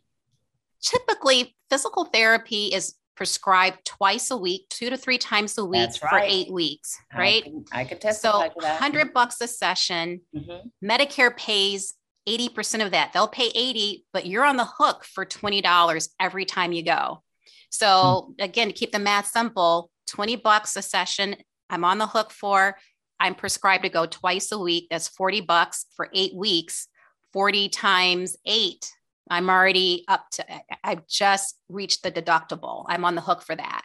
Typically, 0.87 1.57
physical 1.69 2.05
therapy 2.05 2.67
is 2.69 2.95
prescribed 3.17 3.85
twice 3.85 4.31
a 4.31 4.37
week, 4.37 4.67
two 4.69 4.91
to 4.91 4.97
three 4.97 5.19
times 5.19 5.59
a 5.59 5.65
week 5.65 5.91
for 5.97 6.19
eight 6.19 6.53
weeks, 6.53 6.97
right? 7.17 7.43
I 7.45 7.49
can, 7.49 7.65
I 7.73 7.85
testify 7.85 8.49
so 8.49 8.53
100 8.55 9.13
bucks 9.13 9.41
a 9.41 9.49
session. 9.49 10.21
Mm-hmm. 10.35 10.87
Medicare 10.89 11.37
pays 11.37 11.95
80% 12.29 12.85
of 12.85 12.93
that. 12.93 13.13
They'll 13.13 13.27
pay 13.27 13.51
80, 13.55 14.05
but 14.13 14.27
you're 14.27 14.45
on 14.45 14.57
the 14.57 14.67
hook 14.67 15.05
for 15.05 15.25
$20 15.25 16.09
every 16.21 16.45
time 16.45 16.73
you 16.73 16.85
go. 16.85 17.23
So 17.71 17.87
mm-hmm. 17.87 18.43
again, 18.43 18.69
to 18.69 18.73
keep 18.73 18.93
the 18.93 18.99
math 18.99 19.27
simple, 19.27 19.91
20 20.09 20.37
bucks 20.37 20.77
a 20.77 20.83
session 20.83 21.37
I'm 21.69 21.85
on 21.85 21.99
the 21.99 22.07
hook 22.07 22.31
for. 22.31 22.77
I'm 23.19 23.35
prescribed 23.35 23.85
to 23.85 23.89
go 23.89 24.07
twice 24.07 24.53
a 24.53 24.59
week. 24.59 24.87
That's 24.91 25.09
40 25.09 25.41
bucks 25.41 25.87
for 25.97 26.11
eight 26.15 26.35
weeks. 26.35 26.87
40 27.33 27.69
times 27.71 28.37
eight. 28.47 28.91
I'm 29.29 29.51
already 29.51 30.05
up 30.09 30.27
to, 30.33 30.45
I've 30.85 31.07
just 31.07 31.57
reached 31.69 32.03
the 32.03 32.13
deductible. 32.13 32.85
I'm 32.89 33.05
on 33.05 33.15
the 33.15 33.21
hook 33.21 33.43
for 33.43 33.57
that. 33.57 33.83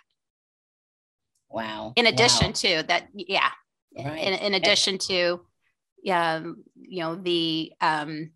Wow. 1.50 1.94
In 1.96 2.08
addition 2.08 2.48
wow. 2.48 2.54
to 2.54 2.84
that, 2.88 3.08
yeah. 3.14 3.50
Right. 3.98 4.18
In, 4.18 4.34
in 4.34 4.54
addition 4.54 4.98
to, 5.00 5.42
um, 6.10 6.64
you 6.76 7.00
know, 7.02 7.16
the, 7.16 7.74
um, 7.82 8.32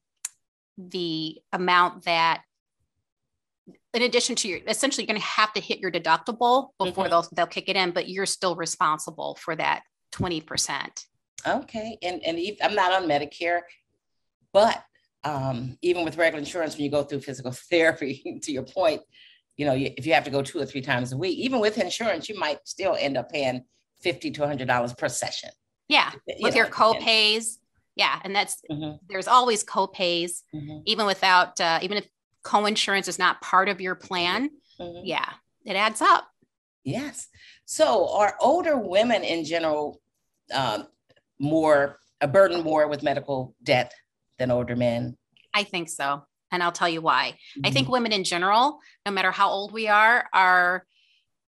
the 0.77 1.37
amount 1.53 2.03
that 2.05 2.41
in 3.93 4.01
addition 4.01 4.35
to 4.35 4.47
your 4.47 4.59
essentially 4.67 5.03
you're 5.03 5.07
going 5.07 5.19
to 5.19 5.25
have 5.25 5.53
to 5.53 5.61
hit 5.61 5.79
your 5.79 5.91
deductible 5.91 6.69
before 6.77 7.05
mm-hmm. 7.05 7.11
they'll 7.11 7.27
they'll 7.33 7.47
kick 7.47 7.69
it 7.69 7.75
in 7.75 7.91
but 7.91 8.09
you're 8.09 8.25
still 8.25 8.55
responsible 8.55 9.35
for 9.35 9.55
that 9.55 9.83
20% 10.13 11.05
okay 11.47 11.97
and 12.01 12.21
and 12.23 12.39
i'm 12.61 12.75
not 12.75 12.91
on 12.91 13.07
medicare 13.07 13.61
but 14.53 14.83
um, 15.25 15.77
even 15.81 16.05
with 16.05 16.17
regular 16.17 16.39
insurance 16.39 16.75
when 16.75 16.85
you 16.85 16.91
go 16.91 17.03
through 17.03 17.19
physical 17.19 17.51
therapy 17.69 18.39
to 18.43 18.51
your 18.51 18.63
point 18.63 19.01
you 19.57 19.65
know 19.65 19.73
if 19.73 20.05
you 20.05 20.13
have 20.13 20.23
to 20.23 20.29
go 20.29 20.41
two 20.41 20.59
or 20.59 20.65
three 20.65 20.81
times 20.81 21.11
a 21.11 21.17
week 21.17 21.37
even 21.37 21.59
with 21.59 21.77
insurance 21.77 22.29
you 22.29 22.37
might 22.39 22.59
still 22.65 22.95
end 22.99 23.17
up 23.17 23.31
paying 23.31 23.63
50 24.01 24.31
to 24.31 24.41
100 24.41 24.67
dollars 24.67 24.93
per 24.93 25.09
session 25.09 25.49
yeah 25.87 26.11
you 26.27 26.35
with 26.41 26.53
know, 26.53 26.61
your 26.61 26.67
co-pays 26.67 27.59
yeah 27.95 28.19
and 28.23 28.35
that's 28.35 28.61
mm-hmm. 28.69 28.97
there's 29.09 29.27
always 29.27 29.63
co-pays 29.63 30.43
mm-hmm. 30.53 30.79
even 30.85 31.05
without 31.05 31.59
uh, 31.59 31.79
even 31.81 31.97
if 31.97 32.07
co-insurance 32.43 33.07
is 33.07 33.17
not 33.17 33.41
part 33.41 33.69
of 33.69 33.81
your 33.81 33.95
plan 33.95 34.49
mm-hmm. 34.79 35.05
yeah 35.05 35.29
it 35.65 35.75
adds 35.75 36.01
up 36.01 36.27
yes 36.83 37.27
so 37.65 38.09
are 38.13 38.35
older 38.41 38.77
women 38.77 39.23
in 39.23 39.43
general 39.43 39.99
um, 40.53 40.85
more 41.39 41.97
a 42.21 42.27
burden 42.27 42.63
more 42.63 42.87
with 42.87 43.03
medical 43.03 43.55
debt 43.63 43.93
than 44.39 44.51
older 44.51 44.75
men 44.75 45.15
i 45.53 45.63
think 45.63 45.89
so 45.89 46.23
and 46.51 46.63
i'll 46.63 46.71
tell 46.71 46.89
you 46.89 47.01
why 47.01 47.35
i 47.63 47.69
think 47.69 47.85
mm-hmm. 47.85 47.93
women 47.93 48.11
in 48.11 48.23
general 48.23 48.79
no 49.05 49.11
matter 49.11 49.31
how 49.31 49.49
old 49.49 49.71
we 49.71 49.87
are 49.87 50.27
are 50.33 50.85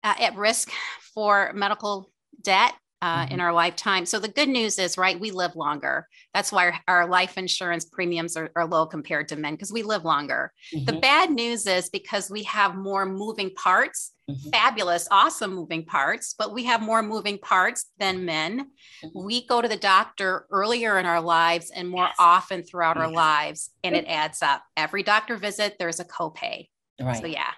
uh, 0.04 0.14
at 0.20 0.36
risk 0.36 0.70
for 1.14 1.52
medical 1.54 2.12
debt 2.42 2.74
uh, 3.06 3.24
mm-hmm. 3.26 3.34
in 3.36 3.40
our 3.40 3.54
lifetime. 3.54 4.04
So 4.04 4.18
the 4.18 4.28
good 4.28 4.50
news 4.50 4.80
is, 4.80 4.98
right, 4.98 5.20
we 5.20 5.30
live 5.30 5.56
longer. 5.56 6.08
That's 6.34 6.52
why 6.52 6.66
our, 6.66 6.80
our 6.88 7.08
life 7.08 7.38
insurance 7.38 7.86
premiums 7.86 8.36
are, 8.36 8.50
are, 8.56 8.66
low 8.66 8.88
compared 8.88 9.28
to 9.28 9.36
men 9.36 9.54
because 9.54 9.72
we 9.72 9.84
live 9.84 10.04
longer. 10.04 10.52
Mm-hmm. 10.74 10.86
The 10.86 10.94
bad 10.94 11.30
news 11.30 11.68
is 11.68 11.88
because 11.88 12.32
we 12.32 12.42
have 12.44 12.74
more 12.74 13.06
moving 13.06 13.52
parts, 13.52 14.14
mm-hmm. 14.28 14.50
fabulous, 14.50 15.08
awesome 15.12 15.54
moving 15.54 15.86
parts, 15.86 16.34
but 16.36 16.52
we 16.52 16.64
have 16.64 16.82
more 16.82 17.04
moving 17.04 17.38
parts 17.38 17.86
than 18.00 18.26
men. 18.26 18.72
Mm-hmm. 19.04 19.24
We 19.24 19.46
go 19.46 19.62
to 19.62 19.68
the 19.68 19.78
doctor 19.78 20.48
earlier 20.50 20.98
in 20.98 21.06
our 21.06 21.22
lives 21.22 21.70
and 21.70 21.88
more 21.88 22.06
yes. 22.06 22.16
often 22.18 22.64
throughout 22.64 22.98
our 22.98 23.12
lives, 23.12 23.70
and 23.84 23.96
it 23.96 24.06
adds 24.08 24.42
up. 24.42 24.64
Every 24.76 25.04
doctor 25.04 25.38
visit, 25.38 25.76
there's 25.78 26.00
a 26.00 26.06
copay. 26.06 26.70
Right. 27.00 27.22
So 27.22 27.28
yeah, 27.28 27.52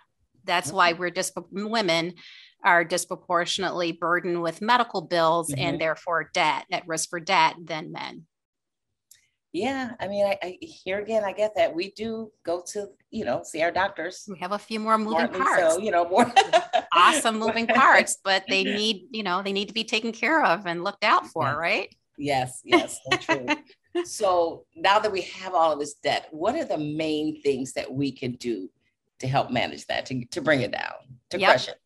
that's 0.44 0.74
why 0.74 0.92
we're 0.92 1.10
just 1.10 1.38
women 1.52 2.16
are 2.64 2.84
disproportionately 2.84 3.92
burdened 3.92 4.42
with 4.42 4.62
medical 4.62 5.02
bills 5.02 5.50
mm-hmm. 5.50 5.62
and 5.62 5.82
therefore 5.82 6.30
debt 6.34 6.66
at 6.72 6.88
risk 6.88 7.10
for 7.10 7.20
debt 7.20 7.56
than 7.64 7.92
men. 7.92 8.26
Yeah 9.54 9.92
i 10.00 10.08
mean 10.08 10.26
I, 10.26 10.38
I, 10.44 10.58
here 10.62 11.00
again 11.00 11.24
i 11.24 11.32
get 11.32 11.56
that. 11.56 11.74
We 11.74 11.92
do 11.92 12.32
go 12.44 12.62
to 12.74 12.90
you 13.10 13.26
know 13.26 13.42
see 13.44 13.64
our 13.64 13.72
doctors 13.72 14.26
we 14.28 14.38
have 14.40 14.52
a 14.52 14.60
few 14.60 14.80
more 14.80 14.98
moving 14.98 15.30
parts 15.30 15.76
so, 15.76 15.80
you 15.80 15.90
know 15.90 16.08
more 16.08 16.32
awesome 16.94 17.40
moving 17.40 17.66
parts 17.84 18.18
but 18.24 18.44
they 18.50 18.64
need 18.64 19.08
you 19.12 19.24
know 19.24 19.42
they 19.42 19.54
need 19.54 19.70
to 19.70 19.74
be 19.74 19.84
taken 19.84 20.12
care 20.12 20.44
of 20.44 20.68
and 20.68 20.84
looked 20.84 21.04
out 21.04 21.28
for 21.28 21.58
right? 21.58 21.94
Yes 22.18 22.62
yes 22.64 23.00
so 23.10 23.18
true. 23.18 23.48
So 24.06 24.66
now 24.76 25.00
that 25.00 25.12
we 25.12 25.22
have 25.22 25.56
all 25.56 25.72
of 25.72 25.80
this 25.80 25.96
debt 25.96 26.28
what 26.30 26.54
are 26.54 26.66
the 26.66 26.78
main 26.78 27.42
things 27.42 27.74
that 27.74 27.92
we 27.92 28.12
can 28.12 28.34
do 28.34 28.70
to 29.20 29.28
help 29.28 29.50
manage 29.50 29.88
that 29.88 30.06
to, 30.08 30.24
to 30.26 30.42
bring 30.42 30.62
it 30.62 30.72
down 30.72 30.94
to 31.32 31.40
yep. 31.40 31.50
crush 31.50 31.70
it 31.70 31.80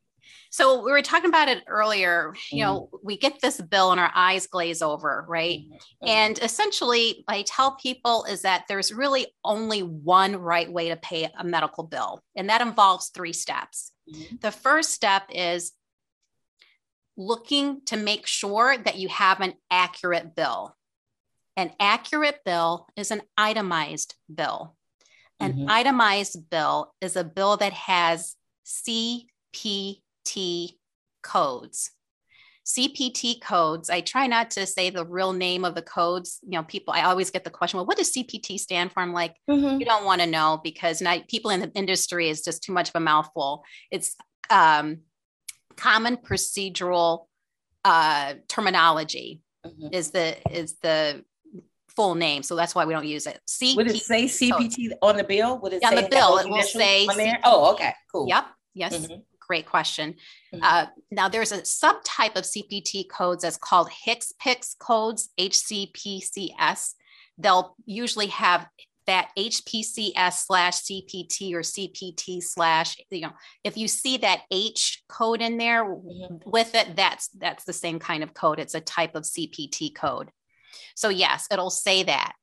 so 0.51 0.83
we 0.83 0.91
were 0.91 1.01
talking 1.01 1.29
about 1.29 1.47
it 1.47 1.63
earlier. 1.65 2.33
You 2.51 2.65
mm-hmm. 2.65 2.73
know, 2.73 2.89
we 3.01 3.17
get 3.17 3.39
this 3.41 3.59
bill 3.61 3.91
and 3.91 4.01
our 4.01 4.11
eyes 4.13 4.47
glaze 4.47 4.81
over, 4.81 5.25
right? 5.29 5.59
Mm-hmm. 5.59 6.07
And 6.07 6.39
essentially, 6.39 7.23
I 7.25 7.43
tell 7.43 7.77
people 7.77 8.25
is 8.25 8.41
that 8.41 8.65
there's 8.67 8.93
really 8.93 9.27
only 9.45 9.79
one 9.79 10.35
right 10.35 10.69
way 10.69 10.89
to 10.89 10.97
pay 10.97 11.31
a 11.37 11.43
medical 11.45 11.85
bill, 11.85 12.21
and 12.35 12.49
that 12.49 12.59
involves 12.59 13.07
three 13.07 13.31
steps. 13.31 13.93
Mm-hmm. 14.13 14.35
The 14.41 14.51
first 14.51 14.89
step 14.91 15.23
is 15.33 15.71
looking 17.15 17.81
to 17.85 17.95
make 17.95 18.27
sure 18.27 18.77
that 18.77 18.97
you 18.97 19.07
have 19.07 19.39
an 19.39 19.53
accurate 19.71 20.35
bill. 20.35 20.75
An 21.55 21.71
accurate 21.79 22.39
bill 22.43 22.87
is 22.97 23.11
an 23.11 23.21
itemized 23.37 24.15
bill. 24.33 24.75
An 25.39 25.53
mm-hmm. 25.53 25.69
itemized 25.69 26.49
bill 26.49 26.93
is 26.99 27.15
a 27.15 27.23
bill 27.23 27.55
that 27.57 27.73
has 27.73 28.35
CP 28.65 30.01
CPT 30.25 30.77
codes. 31.21 31.91
CPT 32.65 33.41
codes, 33.41 33.89
I 33.89 34.01
try 34.01 34.27
not 34.27 34.51
to 34.51 34.65
say 34.65 34.89
the 34.89 35.05
real 35.05 35.33
name 35.33 35.65
of 35.65 35.75
the 35.75 35.81
codes. 35.81 36.39
You 36.43 36.51
know, 36.51 36.63
people, 36.63 36.93
I 36.93 37.03
always 37.03 37.31
get 37.31 37.43
the 37.43 37.49
question, 37.49 37.77
well, 37.77 37.85
what 37.85 37.97
does 37.97 38.11
CPT 38.11 38.59
stand 38.59 38.91
for? 38.91 39.01
I'm 39.01 39.13
like, 39.13 39.35
mm-hmm. 39.49 39.79
you 39.79 39.85
don't 39.85 40.05
want 40.05 40.21
to 40.21 40.27
know 40.27 40.61
because 40.63 41.01
not, 41.01 41.27
people 41.27 41.51
in 41.51 41.59
the 41.59 41.71
industry 41.73 42.29
is 42.29 42.41
just 42.41 42.63
too 42.63 42.71
much 42.71 42.89
of 42.89 42.95
a 42.95 42.99
mouthful. 42.99 43.63
It's 43.89 44.15
um, 44.49 44.99
common 45.75 46.17
procedural 46.17 47.25
uh, 47.83 48.35
terminology 48.47 49.41
mm-hmm. 49.65 49.87
is 49.91 50.11
the 50.11 50.37
is 50.51 50.75
the 50.83 51.25
full 51.95 52.13
name. 52.13 52.43
So 52.43 52.55
that's 52.55 52.75
why 52.75 52.85
we 52.85 52.93
don't 52.93 53.07
use 53.07 53.25
it. 53.25 53.39
CPT. 53.49 53.75
Would 53.75 53.87
it 53.87 54.01
say 54.01 54.25
CPT 54.25 54.91
on 55.01 55.17
the 55.17 55.23
bill? 55.23 55.57
Would 55.59 55.73
it 55.73 55.83
on 55.83 55.95
the 55.95 56.07
bill? 56.09 56.37
It 56.37 56.47
will 56.47 56.61
say. 56.61 57.07
Oh, 57.43 57.73
okay, 57.73 57.93
cool. 58.11 58.27
Yep. 58.27 58.45
Yes. 58.75 58.95
Mm-hmm 58.95 59.19
great 59.51 59.65
question. 59.65 60.15
Mm-hmm. 60.53 60.63
Uh, 60.63 60.85
now, 61.11 61.27
there's 61.27 61.51
a 61.51 61.61
subtype 61.63 62.37
of 62.37 62.45
CPT 62.45 63.09
codes 63.09 63.43
that's 63.43 63.57
called 63.57 63.89
HCPCS 64.07 64.77
codes, 64.79 65.29
HCPCS. 65.37 66.93
They'll 67.37 67.75
usually 67.85 68.27
have 68.27 68.65
that 69.07 69.29
HPCS 69.37 70.45
slash 70.45 70.83
CPT 70.83 71.53
or 71.53 71.63
CPT 71.63 72.41
slash, 72.41 72.95
you 73.09 73.21
know, 73.21 73.33
if 73.65 73.75
you 73.75 73.89
see 73.89 74.15
that 74.19 74.43
H 74.51 75.03
code 75.09 75.41
in 75.41 75.57
there 75.57 75.83
mm-hmm. 75.83 76.49
with 76.49 76.73
it, 76.73 76.95
that's 76.95 77.27
that's 77.29 77.65
the 77.65 77.73
same 77.73 77.99
kind 77.99 78.23
of 78.23 78.33
code. 78.33 78.57
It's 78.57 78.75
a 78.75 78.79
type 78.79 79.15
of 79.15 79.23
CPT 79.23 79.93
code. 79.93 80.29
So 80.95 81.09
yes, 81.09 81.47
it'll 81.51 81.71
say 81.71 82.03
that. 82.03 82.33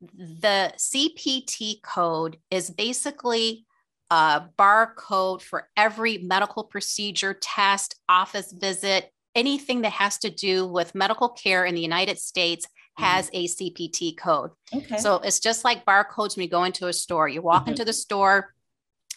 The 0.00 0.72
CPT 0.78 1.80
code 1.80 2.38
is 2.50 2.70
basically 2.70 3.66
a 4.12 4.46
barcode 4.58 5.40
for 5.40 5.70
every 5.74 6.18
medical 6.18 6.64
procedure, 6.64 7.32
test, 7.32 7.94
office 8.10 8.52
visit, 8.52 9.10
anything 9.34 9.80
that 9.80 9.92
has 9.92 10.18
to 10.18 10.28
do 10.28 10.66
with 10.66 10.94
medical 10.94 11.30
care 11.30 11.64
in 11.64 11.74
the 11.74 11.80
United 11.80 12.18
States 12.18 12.66
mm-hmm. 12.66 13.04
has 13.04 13.30
a 13.32 13.46
CPT 13.46 14.14
code. 14.18 14.50
Okay. 14.74 14.98
So 14.98 15.16
it's 15.16 15.40
just 15.40 15.64
like 15.64 15.86
barcodes 15.86 16.36
when 16.36 16.44
you 16.44 16.50
go 16.50 16.64
into 16.64 16.88
a 16.88 16.92
store. 16.92 17.26
You 17.26 17.40
walk 17.40 17.62
mm-hmm. 17.62 17.70
into 17.70 17.86
the 17.86 17.94
store, 17.94 18.52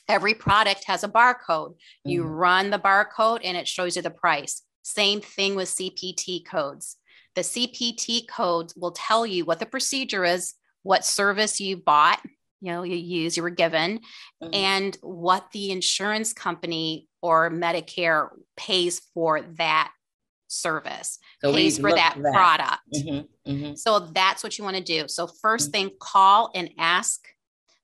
every 0.07 0.33
product 0.33 0.85
has 0.85 1.03
a 1.03 1.09
barcode. 1.09 1.71
Mm-hmm. 1.73 2.11
You 2.11 2.23
run 2.23 2.69
the 2.69 2.79
barcode 2.79 3.41
and 3.43 3.57
it 3.57 3.67
shows 3.67 3.97
you 3.97 4.01
the 4.01 4.09
price. 4.09 4.61
Same 4.83 5.19
thing 5.19 5.55
with 5.55 5.67
CPT 5.67 6.45
codes. 6.45 6.95
The 7.35 7.41
CPT 7.41 8.29
codes 8.29 8.73
will 8.77 8.91
tell 8.91 9.25
you 9.25 9.43
what 9.43 9.59
the 9.59 9.65
procedure 9.65 10.23
is, 10.23 10.53
what 10.83 11.03
service 11.03 11.59
you 11.59 11.75
bought, 11.75 12.21
you 12.62 12.71
know 12.71 12.83
you 12.83 12.95
use 12.95 13.38
you 13.38 13.43
were 13.43 13.50
given 13.50 14.00
mm-hmm. 14.41 14.53
and 14.53 14.97
what 15.01 15.45
the 15.51 15.71
insurance 15.71 16.33
company 16.33 17.07
or 17.21 17.50
medicare 17.50 18.29
pays 18.55 19.01
for 19.13 19.41
that 19.41 19.91
service 20.47 21.19
so 21.41 21.53
pays 21.53 21.77
for 21.79 21.91
that, 21.91 22.15
that, 22.21 22.33
product 22.33 22.79
mm-hmm. 22.93 23.51
Mm-hmm. 23.51 23.75
so 23.75 24.00
that's 24.00 24.43
what 24.43 24.57
you 24.57 24.63
want 24.63 24.77
to 24.77 24.83
do 24.83 25.07
so 25.07 25.27
1st 25.27 25.33
mm-hmm. 25.41 25.71
thing 25.71 25.91
call 26.00 26.51
and 26.55 26.69
ask 26.77 27.27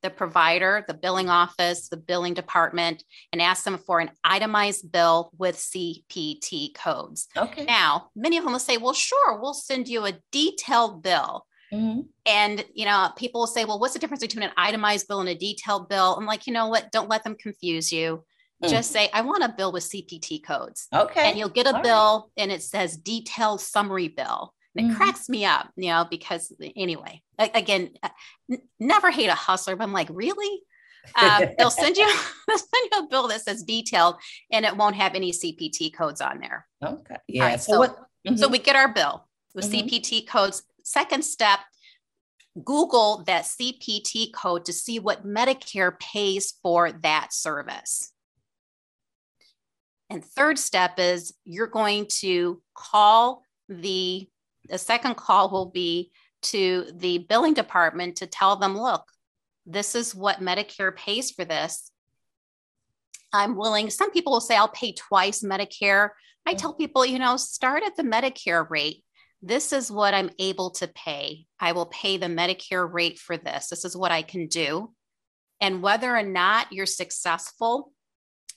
the 0.03 0.09
provider 0.09 0.83
the 0.87 0.93
billing 0.93 1.29
office 1.29 1.89
the 1.89 1.97
billing 1.97 2.33
department 2.33 3.03
and 3.31 3.41
ask 3.41 3.63
them 3.63 3.77
for 3.77 3.99
an 3.99 4.11
itemized 4.23 4.91
bill 4.91 5.31
with 5.37 5.55
cpt 5.57 6.73
codes 6.75 7.27
okay 7.35 7.65
now 7.65 8.09
many 8.15 8.37
of 8.37 8.43
them 8.43 8.53
will 8.53 8.59
say 8.59 8.77
well 8.77 8.93
sure 8.93 9.39
we'll 9.39 9.53
send 9.53 9.87
you 9.87 10.05
a 10.05 10.13
detailed 10.31 11.03
bill 11.03 11.45
Mm-hmm. 11.73 12.01
And, 12.25 12.65
you 12.73 12.85
know, 12.85 13.09
people 13.15 13.41
will 13.41 13.47
say, 13.47 13.65
well, 13.65 13.79
what's 13.79 13.93
the 13.93 13.99
difference 13.99 14.21
between 14.21 14.43
an 14.43 14.51
itemized 14.57 15.07
bill 15.07 15.21
and 15.21 15.29
a 15.29 15.35
detailed 15.35 15.89
bill? 15.89 16.15
I'm 16.15 16.25
like, 16.25 16.47
you 16.47 16.53
know 16.53 16.67
what? 16.67 16.91
Don't 16.91 17.09
let 17.09 17.23
them 17.23 17.35
confuse 17.35 17.91
you. 17.91 18.23
Mm. 18.63 18.69
Just 18.69 18.91
say, 18.91 19.09
I 19.13 19.21
want 19.21 19.43
a 19.43 19.49
bill 19.49 19.71
with 19.71 19.83
CPT 19.83 20.43
codes. 20.43 20.87
Okay. 20.93 21.29
And 21.29 21.37
you'll 21.37 21.49
get 21.49 21.67
a 21.67 21.75
All 21.75 21.81
bill 21.81 22.31
right. 22.37 22.43
and 22.43 22.51
it 22.51 22.61
says 22.61 22.97
detailed 22.97 23.61
summary 23.61 24.07
bill. 24.07 24.53
And 24.75 24.85
it 24.85 24.89
mm-hmm. 24.89 24.97
cracks 24.97 25.27
me 25.27 25.43
up, 25.43 25.69
you 25.75 25.89
know, 25.89 26.05
because 26.09 26.53
anyway, 26.77 27.21
again, 27.37 27.91
uh, 28.01 28.09
n- 28.49 28.61
never 28.79 29.11
hate 29.11 29.27
a 29.27 29.35
hustler, 29.35 29.75
but 29.75 29.83
I'm 29.83 29.91
like, 29.91 30.07
really? 30.09 30.61
Uh, 31.15 31.47
they'll 31.57 31.69
send 31.69 31.97
you 31.97 32.05
they'll 32.47 32.57
send 32.57 32.89
you 32.91 32.99
a 32.99 33.07
bill 33.09 33.27
that 33.27 33.41
says 33.41 33.63
detailed 33.63 34.15
and 34.51 34.65
it 34.65 34.77
won't 34.77 34.95
have 34.95 35.15
any 35.15 35.31
CPT 35.31 35.93
codes 35.93 36.21
on 36.21 36.39
there. 36.39 36.67
Okay. 36.85 37.17
Yeah. 37.27 37.45
Right, 37.45 37.61
so, 37.61 37.79
what, 37.79 37.97
mm-hmm. 38.25 38.37
so 38.37 38.47
we 38.47 38.59
get 38.59 38.75
our 38.75 38.93
bill 38.93 39.27
with 39.53 39.69
mm-hmm. 39.69 39.87
CPT 39.87 40.27
codes 40.27 40.63
Second 40.83 41.23
step, 41.23 41.59
Google 42.63 43.23
that 43.27 43.45
CPT 43.45 44.33
code 44.33 44.65
to 44.65 44.73
see 44.73 44.99
what 44.99 45.25
Medicare 45.25 45.97
pays 45.99 46.53
for 46.61 46.91
that 46.91 47.31
service. 47.31 48.11
And 50.09 50.23
third 50.23 50.59
step 50.59 50.99
is 50.99 51.33
you're 51.45 51.67
going 51.67 52.07
to 52.19 52.61
call 52.75 53.43
the, 53.69 54.27
the 54.67 54.77
second 54.77 55.15
call 55.15 55.49
will 55.49 55.67
be 55.67 56.11
to 56.41 56.87
the 56.93 57.19
billing 57.19 57.53
department 57.53 58.17
to 58.17 58.27
tell 58.27 58.57
them, 58.57 58.77
look, 58.77 59.05
this 59.65 59.95
is 59.95 60.13
what 60.13 60.41
Medicare 60.41 60.93
pays 60.93 61.31
for 61.31 61.45
this. 61.45 61.91
I'm 63.31 63.55
willing, 63.55 63.89
some 63.89 64.11
people 64.11 64.33
will 64.33 64.41
say 64.41 64.57
I'll 64.57 64.67
pay 64.67 64.93
twice 64.93 65.43
Medicare. 65.43 66.09
I 66.45 66.55
tell 66.55 66.73
people, 66.73 67.05
you 67.05 67.19
know, 67.19 67.37
start 67.37 67.83
at 67.85 67.95
the 67.95 68.03
Medicare 68.03 68.69
rate. 68.69 69.05
This 69.41 69.73
is 69.73 69.91
what 69.91 70.13
I'm 70.13 70.29
able 70.37 70.71
to 70.71 70.87
pay. 70.87 71.45
I 71.59 71.71
will 71.71 71.87
pay 71.87 72.17
the 72.17 72.27
Medicare 72.27 72.91
rate 72.91 73.17
for 73.17 73.37
this. 73.37 73.69
This 73.69 73.85
is 73.85 73.97
what 73.97 74.11
I 74.11 74.21
can 74.21 74.47
do. 74.47 74.93
And 75.59 75.81
whether 75.81 76.15
or 76.15 76.23
not 76.23 76.71
you're 76.71 76.85
successful 76.85 77.91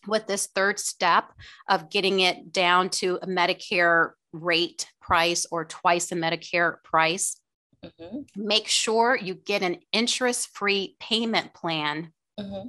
with 0.07 0.27
this 0.27 0.47
third 0.47 0.79
step 0.79 1.33
of 1.69 1.91
getting 1.91 2.21
it 2.21 2.53
down 2.53 2.91
to 2.91 3.19
a 3.23 3.27
Medicare 3.27 4.11
rate 4.33 4.91
price 5.01 5.47
or 5.51 5.65
twice 5.65 6.07
the 6.07 6.17
Medicare 6.17 6.83
price, 6.83 7.41
mm-hmm. 7.85 8.21
make 8.37 8.69
sure 8.69 9.17
you 9.17 9.35
get 9.35 9.63
an 9.63 9.79
interest 9.93 10.51
free 10.55 10.97
payment 11.01 11.55
plan 11.55 12.13
mm-hmm. 12.39 12.69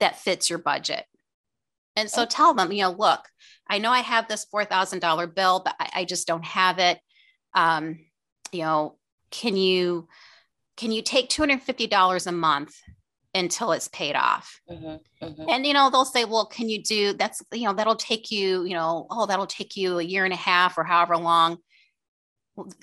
that 0.00 0.18
fits 0.18 0.50
your 0.50 0.58
budget. 0.58 1.04
And 1.94 2.10
so 2.10 2.22
okay. 2.22 2.30
tell 2.30 2.54
them, 2.54 2.72
you 2.72 2.82
know, 2.82 2.90
look, 2.90 3.28
I 3.68 3.78
know 3.78 3.90
I 3.90 4.00
have 4.00 4.28
this 4.28 4.46
$4,000 4.52 5.34
bill, 5.34 5.62
but 5.64 5.74
I, 5.78 5.90
I, 5.96 6.04
just 6.04 6.26
don't 6.26 6.44
have 6.44 6.78
it. 6.78 6.98
Um, 7.54 8.00
you 8.52 8.62
know, 8.62 8.96
can 9.30 9.56
you, 9.56 10.08
can 10.76 10.92
you 10.92 11.02
take 11.02 11.28
$250 11.28 12.26
a 12.26 12.32
month 12.32 12.74
until 13.34 13.72
it's 13.72 13.88
paid 13.88 14.14
off. 14.14 14.60
Mm-hmm, 14.70 15.24
mm-hmm. 15.24 15.48
And 15.48 15.66
you 15.66 15.72
know, 15.72 15.90
they'll 15.90 16.04
say, 16.04 16.24
"Well, 16.24 16.46
can 16.46 16.68
you 16.68 16.82
do 16.82 17.12
that's 17.14 17.42
you 17.52 17.64
know, 17.64 17.72
that'll 17.72 17.96
take 17.96 18.30
you, 18.30 18.64
you 18.64 18.74
know, 18.74 19.06
oh, 19.10 19.26
that'll 19.26 19.46
take 19.46 19.76
you 19.76 19.98
a 19.98 20.02
year 20.02 20.24
and 20.24 20.34
a 20.34 20.36
half 20.36 20.78
or 20.78 20.84
however 20.84 21.16
long." 21.16 21.58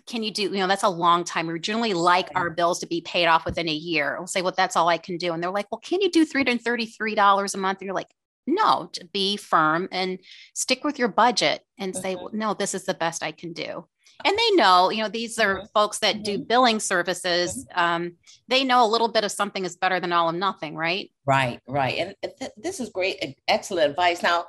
Can 0.07 0.23
you 0.23 0.31
do, 0.31 0.41
you 0.41 0.57
know, 0.57 0.67
that's 0.67 0.81
a 0.81 0.89
long 0.89 1.23
time. 1.23 1.45
We 1.45 1.59
generally 1.59 1.93
like 1.93 2.29
our 2.33 2.49
bills 2.49 2.79
to 2.79 2.87
be 2.87 3.01
paid 3.01 3.27
off 3.27 3.45
within 3.45 3.69
a 3.69 3.73
year. 3.73 4.15
We'll 4.17 4.25
say, 4.25 4.41
well, 4.41 4.53
that's 4.57 4.75
all 4.75 4.89
I 4.89 4.97
can 4.97 5.17
do. 5.17 5.31
And 5.31 5.43
they're 5.43 5.51
like, 5.51 5.67
well, 5.71 5.79
can 5.79 6.01
you 6.01 6.09
do 6.09 6.25
$333 6.25 7.53
a 7.53 7.57
month? 7.59 7.77
And 7.77 7.85
you're 7.85 7.93
like, 7.93 8.09
no, 8.47 8.89
to 8.93 9.05
be 9.13 9.37
firm 9.37 9.87
and 9.91 10.17
stick 10.55 10.83
with 10.83 10.97
your 10.97 11.07
budget 11.07 11.61
and 11.77 11.95
say, 11.95 12.15
mm-hmm. 12.15 12.23
well, 12.23 12.31
no, 12.33 12.53
this 12.55 12.73
is 12.73 12.85
the 12.85 12.95
best 12.95 13.21
I 13.21 13.31
can 13.31 13.53
do 13.53 13.85
and 14.25 14.37
they 14.37 14.55
know 14.55 14.89
you 14.89 15.01
know 15.01 15.09
these 15.09 15.39
are 15.39 15.57
mm-hmm. 15.57 15.65
folks 15.73 15.99
that 15.99 16.23
do 16.23 16.35
mm-hmm. 16.35 16.43
billing 16.43 16.79
services 16.79 17.65
mm-hmm. 17.65 17.79
um, 17.79 18.15
they 18.47 18.63
know 18.63 18.85
a 18.85 18.87
little 18.87 19.07
bit 19.07 19.23
of 19.23 19.31
something 19.31 19.65
is 19.65 19.75
better 19.75 19.99
than 19.99 20.11
all 20.11 20.29
of 20.29 20.35
nothing 20.35 20.75
right 20.75 21.11
right 21.25 21.59
right 21.67 21.97
and 21.97 22.15
th- 22.39 22.51
this 22.57 22.79
is 22.79 22.89
great 22.89 23.37
excellent 23.47 23.89
advice 23.89 24.21
now 24.21 24.45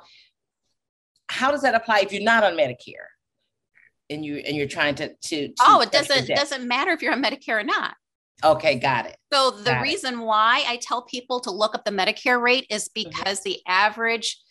how 1.29 1.51
does 1.51 1.61
that 1.61 1.75
apply 1.75 1.99
if 1.99 2.11
you're 2.11 2.23
not 2.23 2.43
on 2.43 2.53
medicare 2.53 3.07
and 4.09 4.25
you 4.25 4.37
and 4.37 4.55
you're 4.55 4.67
trying 4.67 4.95
to 4.95 5.09
to, 5.21 5.47
to 5.47 5.53
oh 5.61 5.81
it 5.81 5.91
doesn't 5.91 6.27
doesn't 6.27 6.67
matter 6.67 6.91
if 6.91 7.01
you're 7.01 7.13
on 7.13 7.23
medicare 7.23 7.59
or 7.59 7.63
not 7.63 7.95
okay 8.43 8.77
got 8.77 9.05
it 9.05 9.15
so 9.31 9.51
the 9.51 9.71
got 9.71 9.81
reason 9.81 10.19
it. 10.19 10.23
why 10.23 10.63
i 10.67 10.77
tell 10.81 11.03
people 11.03 11.39
to 11.39 11.51
look 11.51 11.75
up 11.75 11.85
the 11.85 11.91
medicare 11.91 12.41
rate 12.41 12.65
is 12.69 12.89
because 12.89 13.39
mm-hmm. 13.39 13.49
the 13.49 13.59
average 13.67 14.41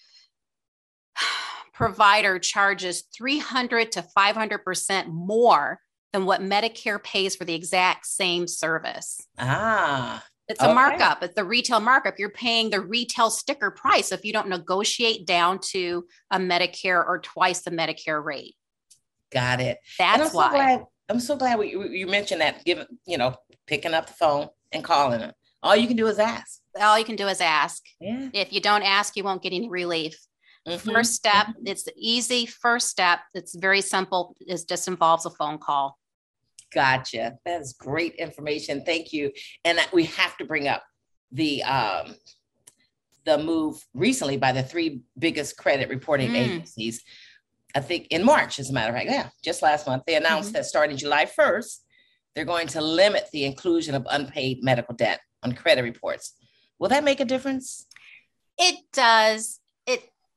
provider 1.80 2.38
charges 2.38 3.04
300 3.16 3.92
to 3.92 4.04
500% 4.16 5.06
more 5.08 5.80
than 6.12 6.26
what 6.26 6.42
Medicare 6.42 7.02
pays 7.02 7.34
for 7.36 7.46
the 7.46 7.54
exact 7.54 8.06
same 8.06 8.46
service. 8.46 9.18
Ah. 9.38 10.22
It's 10.48 10.60
a 10.60 10.74
markup. 10.74 11.22
It's 11.22 11.34
the 11.34 11.44
retail 11.44 11.78
markup. 11.78 12.18
You're 12.18 12.28
paying 12.28 12.70
the 12.70 12.80
retail 12.80 13.30
sticker 13.30 13.70
price 13.70 14.10
if 14.10 14.24
you 14.24 14.32
don't 14.32 14.48
negotiate 14.48 15.24
down 15.24 15.60
to 15.70 16.04
a 16.30 16.38
Medicare 16.38 17.06
or 17.06 17.20
twice 17.20 17.60
the 17.60 17.70
Medicare 17.70 18.22
rate. 18.22 18.56
Got 19.32 19.60
it. 19.60 19.78
That's 19.96 20.30
I'm 20.30 20.36
why. 20.36 20.48
So 20.48 20.50
glad, 20.50 20.84
I'm 21.08 21.20
so 21.20 21.36
glad 21.36 21.58
we, 21.60 21.70
you 21.96 22.08
mentioned 22.08 22.40
that. 22.40 22.64
Giving, 22.64 22.86
you 23.06 23.16
know, 23.16 23.36
picking 23.68 23.94
up 23.94 24.08
the 24.08 24.12
phone 24.12 24.48
and 24.72 24.82
calling 24.82 25.20
them. 25.20 25.32
All 25.62 25.76
you 25.76 25.86
can 25.86 25.96
do 25.96 26.08
is 26.08 26.18
ask. 26.18 26.60
All 26.80 26.98
you 26.98 27.04
can 27.04 27.16
do 27.16 27.28
is 27.28 27.40
ask. 27.40 27.82
Yeah. 28.00 28.30
If 28.32 28.52
you 28.52 28.60
don't 28.60 28.82
ask, 28.82 29.16
you 29.16 29.22
won't 29.22 29.42
get 29.42 29.52
any 29.52 29.68
relief. 29.68 30.18
Mm-hmm. 30.70 30.90
First 30.90 31.14
step, 31.14 31.48
it's 31.64 31.84
the 31.84 31.94
easy 31.96 32.46
first 32.46 32.88
step. 32.88 33.20
It's 33.34 33.54
very 33.54 33.80
simple. 33.80 34.36
It 34.40 34.62
just 34.68 34.88
involves 34.88 35.26
a 35.26 35.30
phone 35.30 35.58
call. 35.58 35.98
Gotcha. 36.72 37.36
That 37.44 37.60
is 37.60 37.72
great 37.72 38.14
information. 38.14 38.84
Thank 38.84 39.12
you. 39.12 39.32
And 39.64 39.78
we 39.92 40.04
have 40.04 40.36
to 40.38 40.44
bring 40.44 40.68
up 40.68 40.84
the 41.32 41.62
um, 41.64 42.14
the 43.24 43.38
move 43.38 43.84
recently 43.94 44.36
by 44.36 44.52
the 44.52 44.62
three 44.62 45.02
biggest 45.18 45.56
credit 45.56 45.88
reporting 45.88 46.30
mm. 46.30 46.36
agencies. 46.36 47.02
I 47.74 47.80
think 47.80 48.08
in 48.10 48.24
March, 48.24 48.58
as 48.58 48.70
a 48.70 48.72
matter 48.72 48.90
of 48.90 48.96
fact, 48.96 49.10
yeah, 49.10 49.28
just 49.44 49.62
last 49.62 49.86
month, 49.86 50.04
they 50.06 50.16
announced 50.16 50.48
mm-hmm. 50.48 50.54
that 50.54 50.64
starting 50.64 50.96
July 50.96 51.26
1st, 51.26 51.78
they're 52.34 52.44
going 52.44 52.66
to 52.68 52.80
limit 52.80 53.28
the 53.32 53.44
inclusion 53.44 53.94
of 53.94 54.06
unpaid 54.10 54.64
medical 54.64 54.94
debt 54.94 55.20
on 55.42 55.52
credit 55.52 55.82
reports. 55.82 56.34
Will 56.78 56.88
that 56.88 57.04
make 57.04 57.20
a 57.20 57.24
difference? 57.24 57.86
It 58.58 58.76
does. 58.92 59.59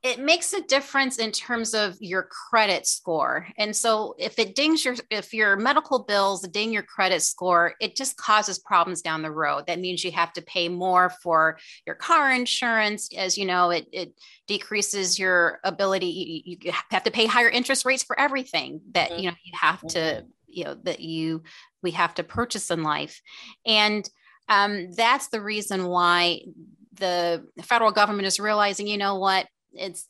It 0.03 0.19
makes 0.19 0.51
a 0.51 0.61
difference 0.61 1.17
in 1.17 1.31
terms 1.31 1.73
of 1.73 1.95
your 2.01 2.23
credit 2.23 2.85
score. 2.85 3.47
And 3.57 3.73
so 3.73 4.15
if 4.19 4.37
it 4.37 4.53
dings 4.53 4.83
your 4.83 4.95
if 5.09 5.33
your 5.33 5.55
medical 5.55 6.03
bills 6.03 6.41
ding 6.49 6.73
your 6.73 6.83
credit 6.83 7.21
score, 7.21 7.73
it 7.79 7.95
just 7.95 8.17
causes 8.17 8.59
problems 8.59 9.01
down 9.01 9.21
the 9.21 9.31
road. 9.31 9.67
That 9.67 9.79
means 9.79 10.03
you 10.03 10.11
have 10.11 10.33
to 10.33 10.41
pay 10.41 10.67
more 10.67 11.09
for 11.09 11.57
your 11.85 11.95
car 11.95 12.31
insurance. 12.33 13.09
As 13.15 13.37
you 13.37 13.45
know, 13.45 13.69
it 13.69 13.87
it 13.93 14.13
decreases 14.45 15.17
your 15.17 15.59
ability. 15.63 16.43
You, 16.45 16.57
you 16.61 16.71
have 16.91 17.03
to 17.03 17.11
pay 17.11 17.25
higher 17.25 17.49
interest 17.49 17.85
rates 17.85 18.03
for 18.03 18.19
everything 18.19 18.81
that 18.91 19.11
mm-hmm. 19.11 19.19
you 19.19 19.29
know 19.29 19.37
you 19.43 19.53
have 19.59 19.81
to, 19.87 19.99
mm-hmm. 19.99 20.27
you 20.47 20.63
know, 20.65 20.75
that 20.83 20.99
you 20.99 21.43
we 21.81 21.91
have 21.91 22.13
to 22.15 22.23
purchase 22.23 22.71
in 22.71 22.83
life. 22.83 23.21
And 23.65 24.09
um, 24.49 24.91
that's 24.91 25.29
the 25.29 25.41
reason 25.41 25.85
why 25.85 26.41
the 26.93 27.45
federal 27.63 27.91
government 27.91 28.27
is 28.27 28.39
realizing, 28.39 28.87
you 28.87 28.97
know 28.97 29.15
what, 29.15 29.47
it's 29.73 30.07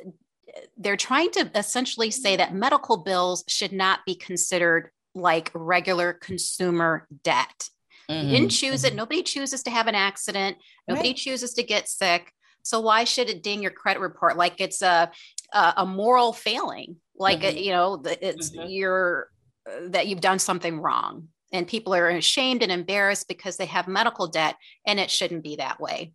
they're 0.78 0.98
trying 0.98 1.32
to 1.32 1.50
essentially 1.56 2.12
say 2.12 2.36
that 2.36 2.54
medical 2.54 2.98
bills 2.98 3.44
should 3.48 3.72
not 3.72 4.00
be 4.06 4.16
considered 4.16 4.90
like 5.16 5.52
regular 5.54 6.14
consumer 6.14 7.08
debt. 7.24 7.70
Mm-hmm. 8.10 8.28
You 8.28 8.38
didn't 8.38 8.52
choose 8.52 8.84
it. 8.84 8.90
Mm-hmm. 8.90 8.98
Nobody 8.98 9.24
chooses 9.24 9.64
to 9.64 9.72
have 9.72 9.88
an 9.88 9.96
accident. 9.96 10.58
Nobody 10.88 11.10
right. 11.10 11.18
chooses 11.18 11.54
to 11.54 11.64
get 11.64 11.88
sick. 11.88 12.32
So 12.64 12.80
why 12.80 13.04
should 13.04 13.30
it 13.30 13.44
ding 13.44 13.62
your 13.62 13.72
credit 13.72 14.00
report 14.00 14.38
like 14.38 14.60
it's 14.60 14.82
a 14.82 15.12
a, 15.54 15.74
a 15.78 15.86
moral 15.86 16.34
failing? 16.34 16.98
Like 17.16 17.42
mm-hmm. 17.42 17.58
you 17.58 17.72
know, 17.72 18.02
it's 18.06 18.52
mm-hmm. 18.52 18.70
you're 18.70 19.30
uh, 19.70 19.90
that 19.90 20.08
you've 20.08 20.22
done 20.22 20.40
something 20.40 20.80
wrong, 20.80 21.30
and 21.52 21.68
people 21.68 21.94
are 21.94 22.10
ashamed 22.10 22.64
and 22.64 22.72
embarrassed 22.72 23.28
because 23.28 23.58
they 23.58 23.68
have 23.68 23.88
medical 23.88 24.28
debt, 24.28 24.56
and 24.86 25.00
it 25.00 25.12
shouldn't 25.12 25.44
be 25.44 25.58
that 25.58 25.80
way. 25.80 26.14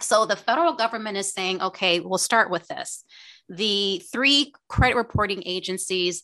So 0.00 0.26
the 0.26 0.36
federal 0.36 0.74
government 0.74 1.16
is 1.16 1.32
saying, 1.32 1.62
okay, 1.62 2.00
we'll 2.00 2.18
start 2.18 2.50
with 2.50 2.66
this. 2.68 3.04
The 3.48 4.02
three 4.12 4.52
credit 4.68 4.96
reporting 4.96 5.42
agencies, 5.46 6.22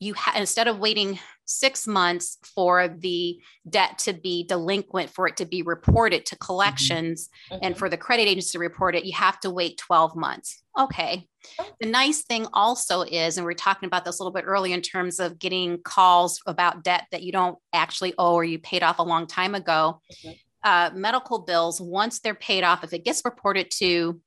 you 0.00 0.14
ha- 0.14 0.34
instead 0.36 0.68
of 0.68 0.78
waiting 0.78 1.18
six 1.46 1.86
months 1.86 2.38
for 2.54 2.88
the 2.88 3.38
debt 3.68 3.98
to 3.98 4.12
be 4.12 4.44
delinquent, 4.44 5.10
for 5.10 5.28
it 5.28 5.38
to 5.38 5.46
be 5.46 5.62
reported 5.62 6.26
to 6.26 6.34
mm-hmm. 6.34 6.44
collections, 6.44 7.30
mm-hmm. 7.50 7.60
and 7.64 7.78
for 7.78 7.88
the 7.88 7.96
credit 7.96 8.28
agency 8.28 8.52
to 8.52 8.58
report 8.58 8.94
it, 8.94 9.06
you 9.06 9.14
have 9.14 9.40
to 9.40 9.50
wait 9.50 9.78
12 9.78 10.14
months. 10.16 10.62
Okay. 10.78 11.26
Oh. 11.58 11.66
The 11.80 11.88
nice 11.88 12.22
thing 12.22 12.46
also 12.52 13.02
is, 13.02 13.38
and 13.38 13.46
we 13.46 13.52
are 13.52 13.54
talking 13.54 13.86
about 13.86 14.04
this 14.04 14.18
a 14.18 14.22
little 14.22 14.34
bit 14.34 14.44
earlier 14.46 14.74
in 14.74 14.82
terms 14.82 15.20
of 15.20 15.38
getting 15.38 15.80
calls 15.82 16.42
about 16.46 16.84
debt 16.84 17.06
that 17.12 17.22
you 17.22 17.32
don't 17.32 17.56
actually 17.72 18.12
owe 18.18 18.34
or 18.34 18.44
you 18.44 18.58
paid 18.58 18.82
off 18.82 18.98
a 18.98 19.04
long 19.04 19.26
time 19.26 19.54
ago. 19.54 20.00
Mm-hmm 20.12 20.32
uh, 20.66 20.90
medical 20.92 21.38
bills, 21.38 21.80
once 21.80 22.18
they're 22.18 22.34
paid 22.34 22.64
off, 22.64 22.82
if 22.82 22.92
it 22.92 23.04
gets 23.04 23.22
reported 23.24 23.70
to 23.70 24.20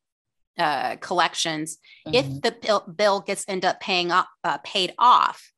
uh, 0.57 0.95
collections, 0.95 1.79
mm-hmm. 2.07 2.15
if 2.15 2.41
the 2.41 2.55
bill, 2.61 2.79
bill, 2.95 3.19
gets 3.19 3.43
end 3.49 3.65
up 3.65 3.81
paying 3.81 4.09
up, 4.09 4.29
uh, 4.45 4.57
paid 4.63 4.93
off, 4.97 5.51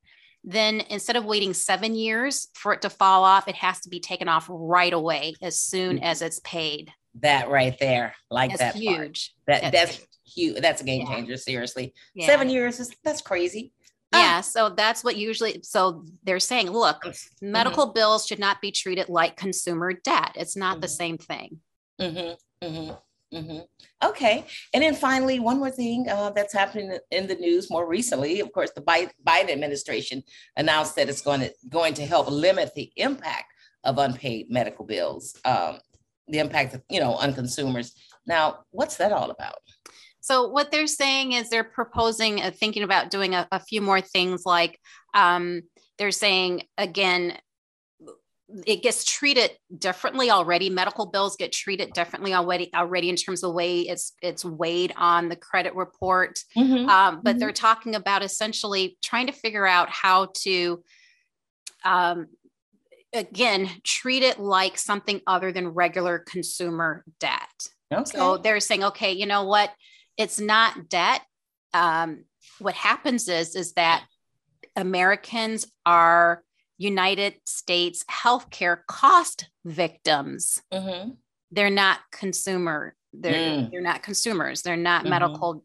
then 0.44 0.82
instead 0.90 1.16
of 1.16 1.24
waiting 1.24 1.54
seven 1.54 1.94
years 1.94 2.48
for 2.56 2.74
it 2.74 2.82
to 2.82 2.90
fall 2.90 3.24
off, 3.24 3.48
it 3.48 3.54
has 3.54 3.80
to 3.82 3.90
be 3.90 4.00
taken 4.00 4.28
off 4.28 4.48
right 4.50 4.92
away 4.92 5.36
as 5.40 5.60
soon 5.60 5.98
mm-hmm. 5.98 6.06
as 6.06 6.24
it's 6.24 6.40
paid. 6.40 6.92
That 7.22 7.52
right 7.52 7.78
there, 7.80 8.16
like 8.32 8.58
that's 8.58 8.74
that 8.74 8.76
huge. 8.76 9.34
Part. 9.46 9.62
That 9.62 9.72
that's, 9.72 9.98
that's 9.98 10.08
huge. 10.26 10.62
That's 10.62 10.82
a 10.82 10.86
game 10.86 11.02
yeah. 11.02 11.14
changer. 11.14 11.38
Seriously, 11.38 11.94
yeah. 12.16 12.26
seven 12.26 12.50
years 12.50 12.80
is 12.80 12.90
that's 13.04 13.22
crazy. 13.22 13.72
Yeah, 14.14 14.38
oh. 14.40 14.42
so 14.42 14.70
that's 14.70 15.04
what 15.04 15.16
usually 15.16 15.62
so 15.64 16.06
they're 16.24 16.40
saying, 16.40 16.72
look, 16.72 17.02
mm-hmm. 17.04 17.52
medical 17.52 17.88
bills 17.88 18.28
should 18.28 18.40
not 18.40 18.62
be 18.62 18.72
treated 18.72 19.10
like 19.10 19.38
consumer 19.38 19.94
debt. 19.94 20.34
It's 20.36 20.58
not 20.58 20.74
mm-hmm. 20.74 20.82
the 20.82 20.88
same 20.88 21.18
thing. 21.18 21.60
Mm-hmm. 22.00 22.66
mm-hmm. 22.66 23.38
mm-hmm. 23.38 23.60
Okay, 24.04 24.46
and 24.74 24.84
then 24.84 24.96
finally, 24.96 25.40
one 25.40 25.60
more 25.60 25.72
thing 25.72 26.10
uh, 26.10 26.32
that's 26.32 26.54
happening 26.54 26.98
in 27.12 27.28
the 27.28 27.36
news 27.36 27.70
more 27.70 27.88
recently. 27.88 28.40
Of 28.42 28.52
course, 28.52 28.72
the 28.72 28.82
Biden 28.82 29.52
administration 29.52 30.24
announced 30.58 30.96
that 30.98 31.08
it's 31.08 31.22
going 31.22 31.42
to 31.42 31.54
going 31.70 31.94
to 31.96 32.06
help 32.06 32.30
limit 32.30 32.74
the 32.76 32.92
impact 32.98 33.46
of 33.84 33.98
unpaid 33.98 34.50
medical 34.50 34.86
bills, 34.86 35.36
um, 35.46 35.80
the 36.28 36.40
impact 36.40 36.74
of, 36.74 36.82
you 36.90 37.00
know 37.00 37.14
on 37.14 37.34
consumers. 37.34 37.96
Now, 38.28 38.66
what's 38.72 38.98
that 38.98 39.12
all 39.12 39.32
about? 39.32 39.56
So 40.22 40.48
what 40.48 40.72
they're 40.72 40.88
saying 40.88 41.34
is 41.34 41.50
they're 41.50 41.64
proposing, 41.64 42.42
uh, 42.42 42.52
thinking 42.52 42.84
about 42.84 43.10
doing 43.10 43.34
a, 43.34 43.48
a 43.52 43.60
few 43.60 43.82
more 43.82 44.02
things 44.02 44.44
like 44.46 44.80
um, 45.14 45.64
they're 45.98 46.12
saying 46.12 46.64
again, 46.78 47.38
it 48.66 48.84
gets 48.84 49.06
treated 49.06 49.52
differently 49.78 50.30
already. 50.30 50.70
Medical 50.70 51.06
bills 51.06 51.36
get 51.36 51.52
treated 51.52 51.94
differently 51.94 52.34
already 52.34 52.70
already 52.76 53.10
in 53.10 53.16
terms 53.16 53.44
of 53.44 53.50
the 53.50 53.54
way 53.54 53.82
it's 53.82 54.14
it's 54.22 54.44
weighed 54.44 54.94
on 54.98 55.30
the 55.30 55.36
credit 55.36 55.74
report. 55.76 56.40
Mm-hmm. 56.58 56.90
Um, 56.90 57.22
but 57.24 57.32
mm-hmm. 57.32 57.40
they're 57.40 57.52
talking 57.52 57.96
about 57.96 58.24
essentially 58.24 58.98
trying 59.02 59.28
to 59.28 59.34
figure 59.34 59.66
out 59.66 59.90
how 59.90 60.30
to 60.40 60.84
um, 61.86 62.28
again 63.14 63.70
treat 63.84 64.24
it 64.24 64.40
like 64.40 64.78
something 64.78 65.22
other 65.26 65.52
than 65.52 65.70
regular 65.70 66.20
consumer 66.20 67.06
debt. 67.20 67.48
Okay. 67.94 68.04
So 68.06 68.38
they're 68.38 68.60
saying, 68.60 68.84
okay, 68.84 69.12
you 69.14 69.26
know 69.26 69.44
what? 69.44 69.72
It's 70.22 70.40
not 70.40 70.88
debt. 70.88 71.22
Um, 71.74 72.26
what 72.60 72.76
happens 72.76 73.28
is 73.28 73.56
is 73.56 73.74
that 73.74 74.06
Americans 74.76 75.66
are 75.84 76.44
United 76.78 77.36
States 77.46 78.04
healthcare 78.10 78.80
cost 78.88 79.50
victims. 79.66 80.62
Mm-hmm. 80.72 81.12
They're 81.52 81.72
not 81.72 82.00
consumer. 82.12 82.96
They're 83.14 83.34
mm. 83.34 83.72
they're 83.72 83.82
not 83.82 84.04
consumers. 84.04 84.62
They're 84.62 84.78
not 84.78 85.02
mm-hmm. 85.02 85.10
medical 85.10 85.64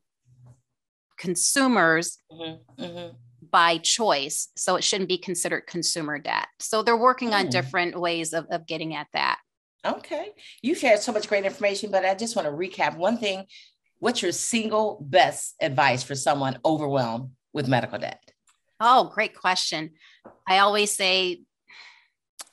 consumers 1.18 2.18
mm-hmm. 2.32 2.82
mm-hmm. 2.82 3.16
by 3.50 3.76
choice. 3.78 4.48
So 4.56 4.76
it 4.76 4.84
shouldn't 4.84 5.08
be 5.10 5.18
considered 5.18 5.66
consumer 5.66 6.18
debt. 6.18 6.48
So 6.60 6.82
they're 6.82 6.96
working 6.96 7.34
on 7.34 7.48
mm. 7.48 7.50
different 7.50 8.00
ways 8.00 8.32
of, 8.32 8.46
of 8.50 8.66
getting 8.66 8.94
at 8.94 9.08
that. 9.12 9.38
Okay. 9.84 10.30
You 10.62 10.74
shared 10.74 11.00
so 11.00 11.12
much 11.12 11.28
great 11.28 11.44
information, 11.44 11.90
but 11.90 12.04
I 12.04 12.14
just 12.14 12.34
want 12.34 12.46
to 12.48 12.52
recap 12.52 12.96
one 12.96 13.18
thing. 13.18 13.44
What's 13.98 14.22
your 14.22 14.32
single 14.32 14.98
best 15.00 15.54
advice 15.60 16.02
for 16.02 16.14
someone 16.14 16.58
overwhelmed 16.64 17.30
with 17.52 17.68
medical 17.68 17.98
debt? 17.98 18.20
Oh, 18.80 19.10
great 19.14 19.34
question. 19.34 19.92
I 20.46 20.58
always 20.58 20.92
say 20.92 21.42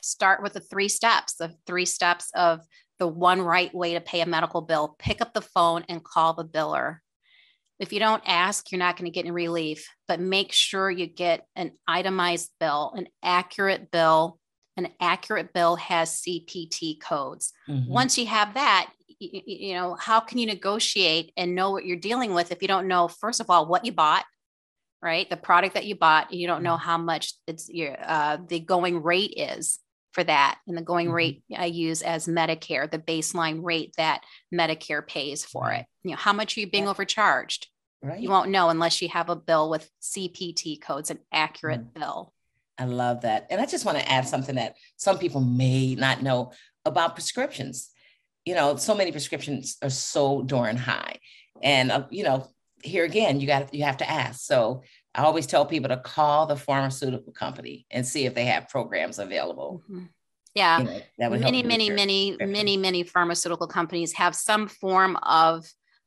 start 0.00 0.42
with 0.42 0.54
the 0.54 0.60
three 0.60 0.88
steps, 0.88 1.34
the 1.34 1.54
three 1.66 1.84
steps 1.84 2.30
of 2.34 2.60
the 2.98 3.08
one 3.08 3.40
right 3.40 3.74
way 3.74 3.94
to 3.94 4.00
pay 4.00 4.20
a 4.20 4.26
medical 4.26 4.62
bill. 4.62 4.96
Pick 4.98 5.20
up 5.20 5.34
the 5.34 5.42
phone 5.42 5.84
and 5.88 6.02
call 6.02 6.34
the 6.34 6.44
biller. 6.44 6.98
If 7.78 7.92
you 7.92 7.98
don't 7.98 8.22
ask, 8.24 8.70
you're 8.70 8.78
not 8.78 8.96
going 8.96 9.10
to 9.10 9.14
get 9.14 9.24
any 9.24 9.32
relief, 9.32 9.88
but 10.06 10.20
make 10.20 10.52
sure 10.52 10.90
you 10.90 11.06
get 11.06 11.46
an 11.56 11.72
itemized 11.88 12.50
bill, 12.60 12.92
an 12.96 13.08
accurate 13.22 13.90
bill. 13.90 14.38
An 14.76 14.88
accurate 15.00 15.52
bill 15.52 15.76
has 15.76 16.20
CPT 16.20 17.00
codes. 17.00 17.52
Mm-hmm. 17.68 17.92
Once 17.92 18.18
you 18.18 18.26
have 18.26 18.54
that, 18.54 18.90
you, 19.18 19.74
know, 19.74 19.96
how 19.98 20.20
can 20.20 20.38
you 20.38 20.46
negotiate 20.46 21.32
and 21.36 21.54
know 21.54 21.70
what 21.70 21.84
you're 21.84 21.96
dealing 21.96 22.34
with 22.34 22.52
if 22.52 22.62
you 22.62 22.68
don't 22.68 22.88
know, 22.88 23.08
first 23.08 23.40
of 23.40 23.50
all, 23.50 23.66
what 23.66 23.84
you 23.84 23.92
bought? 23.92 24.24
right? 25.04 25.28
The 25.28 25.36
product 25.36 25.74
that 25.74 25.84
you 25.84 25.94
bought, 25.94 26.32
you 26.32 26.46
don't 26.46 26.62
know 26.62 26.76
mm-hmm. 26.76 26.88
how 26.88 26.96
much 26.96 27.34
it's 27.46 27.68
your 27.68 27.94
uh, 28.02 28.38
the 28.48 28.58
going 28.58 29.02
rate 29.02 29.34
is 29.36 29.78
for 30.12 30.24
that. 30.24 30.58
And 30.66 30.76
the 30.76 30.82
going 30.82 31.08
mm-hmm. 31.08 31.14
rate 31.14 31.42
I 31.54 31.66
use 31.66 32.00
as 32.00 32.26
Medicare, 32.26 32.90
the 32.90 32.98
baseline 32.98 33.62
rate 33.62 33.92
that 33.98 34.22
Medicare 34.52 35.06
pays 35.06 35.44
for 35.44 35.72
it. 35.72 35.84
You 36.02 36.12
know, 36.12 36.16
how 36.16 36.32
much 36.32 36.56
are 36.56 36.60
you 36.60 36.70
being 36.70 36.88
overcharged? 36.88 37.68
Right. 38.02 38.20
You 38.20 38.30
won't 38.30 38.50
know 38.50 38.70
unless 38.70 39.02
you 39.02 39.08
have 39.10 39.28
a 39.28 39.36
bill 39.36 39.68
with 39.68 39.90
CPT 40.02 40.80
codes, 40.80 41.10
an 41.10 41.18
accurate 41.30 41.82
mm. 41.82 41.94
bill. 41.94 42.32
I 42.78 42.86
love 42.86 43.22
that. 43.22 43.46
And 43.50 43.60
I 43.60 43.66
just 43.66 43.84
want 43.84 43.98
to 43.98 44.10
add 44.10 44.26
something 44.26 44.56
that 44.56 44.76
some 44.96 45.18
people 45.18 45.40
may 45.40 45.94
not 45.94 46.22
know 46.22 46.52
about 46.84 47.14
prescriptions. 47.14 47.90
You 48.44 48.54
know, 48.54 48.76
so 48.76 48.94
many 48.94 49.10
prescriptions 49.10 49.76
are 49.82 49.90
so 49.90 50.42
darn 50.42 50.76
high. 50.76 51.18
And, 51.62 51.90
uh, 51.90 52.06
you 52.10 52.24
know, 52.24 52.48
here 52.82 53.04
again, 53.04 53.40
you 53.40 53.46
got 53.46 53.72
you 53.72 53.84
have 53.84 53.96
to 53.98 54.10
ask. 54.10 54.40
So 54.44 54.82
I 55.14 55.22
always 55.22 55.46
tell 55.46 55.64
people 55.64 55.88
to 55.88 55.96
call 55.96 56.46
the 56.46 56.56
pharmaceutical 56.56 57.32
company 57.32 57.86
and 57.90 58.06
see 58.06 58.26
if 58.26 58.34
they 58.34 58.44
have 58.46 58.68
programs 58.68 59.18
available. 59.18 59.82
Mm-hmm. 59.90 60.04
Yeah, 60.54 60.80
you 60.80 60.86
know, 61.18 61.30
many, 61.30 61.64
many, 61.64 61.90
many, 61.90 62.36
many, 62.38 62.76
many 62.76 63.02
pharmaceutical 63.02 63.66
companies 63.66 64.12
have 64.12 64.36
some 64.36 64.68
form 64.68 65.16
of 65.16 65.66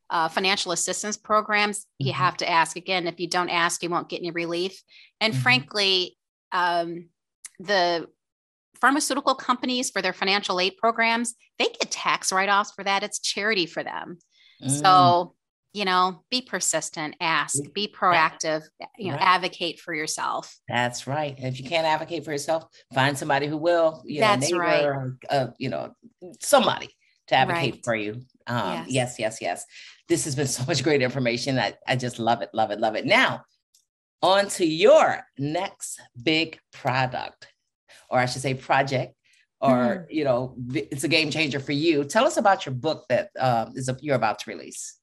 uh, 0.09 0.29
financial 0.29 0.71
assistance 0.71 1.17
programs. 1.17 1.79
Mm-hmm. 1.79 2.07
You 2.07 2.13
have 2.13 2.37
to 2.37 2.49
ask 2.49 2.77
again. 2.77 3.07
If 3.07 3.19
you 3.19 3.27
don't 3.27 3.49
ask, 3.49 3.83
you 3.83 3.89
won't 3.89 4.07
get 4.07 4.19
any 4.19 4.31
relief. 4.31 4.81
And 5.19 5.33
mm-hmm. 5.33 5.41
frankly, 5.41 6.17
um, 6.53 7.09
the 7.59 8.07
pharmaceutical 8.79 9.35
companies 9.35 9.89
for 9.89 10.01
their 10.01 10.13
financial 10.13 10.59
aid 10.59 10.77
programs, 10.77 11.35
they 11.59 11.65
get 11.65 11.91
tax 11.91 12.31
write-offs 12.31 12.71
for 12.71 12.83
that. 12.83 13.03
It's 13.03 13.19
charity 13.19 13.65
for 13.65 13.83
them. 13.83 14.17
Mm. 14.63 14.81
So 14.81 15.35
you 15.73 15.85
know 15.85 16.23
be 16.31 16.41
persistent 16.41 17.15
ask 17.21 17.61
be 17.73 17.87
proactive 17.95 18.63
you 18.97 19.11
know 19.11 19.17
right. 19.17 19.21
advocate 19.21 19.79
for 19.79 19.93
yourself 19.93 20.57
that's 20.67 21.05
right 21.05 21.35
if 21.37 21.59
you 21.59 21.69
can't 21.69 21.85
advocate 21.85 22.25
for 22.25 22.31
yourself 22.31 22.65
find 22.93 23.17
somebody 23.17 23.47
who 23.47 23.57
will 23.57 24.01
you 24.05 24.19
that's 24.19 24.51
know, 24.51 24.57
right 24.57 24.83
or, 24.83 25.17
uh, 25.29 25.47
you 25.59 25.69
know 25.69 25.93
somebody 26.41 26.89
to 27.27 27.35
advocate 27.35 27.75
right. 27.75 27.85
for 27.85 27.95
you 27.95 28.13
um, 28.47 28.85
yes. 28.87 28.89
yes 28.89 29.19
yes 29.19 29.37
yes 29.41 29.65
this 30.07 30.25
has 30.25 30.35
been 30.35 30.47
so 30.57 30.63
much 30.65 30.83
great 30.83 31.01
information 31.01 31.59
I, 31.59 31.73
I 31.87 31.95
just 31.95 32.17
love 32.17 32.41
it 32.41 32.49
love 32.53 32.71
it 32.71 32.79
love 32.79 32.95
it 32.95 33.05
now 33.05 33.43
on 34.23 34.47
to 34.47 34.65
your 34.65 35.21
next 35.37 36.01
big 36.23 36.59
product 36.73 37.47
or 38.09 38.19
i 38.19 38.25
should 38.25 38.41
say 38.41 38.53
project 38.53 39.13
or 39.59 39.71
mm-hmm. 39.71 40.03
you 40.09 40.23
know 40.23 40.55
it's 40.73 41.03
a 41.03 41.07
game 41.07 41.31
changer 41.31 41.59
for 41.59 41.71
you 41.71 42.03
tell 42.03 42.25
us 42.25 42.37
about 42.37 42.65
your 42.65 42.75
book 42.75 43.05
that 43.09 43.29
uh, 43.39 43.65
is 43.75 43.89
a, 43.89 43.97
you're 44.01 44.15
about 44.15 44.39
to 44.39 44.49
release 44.49 44.97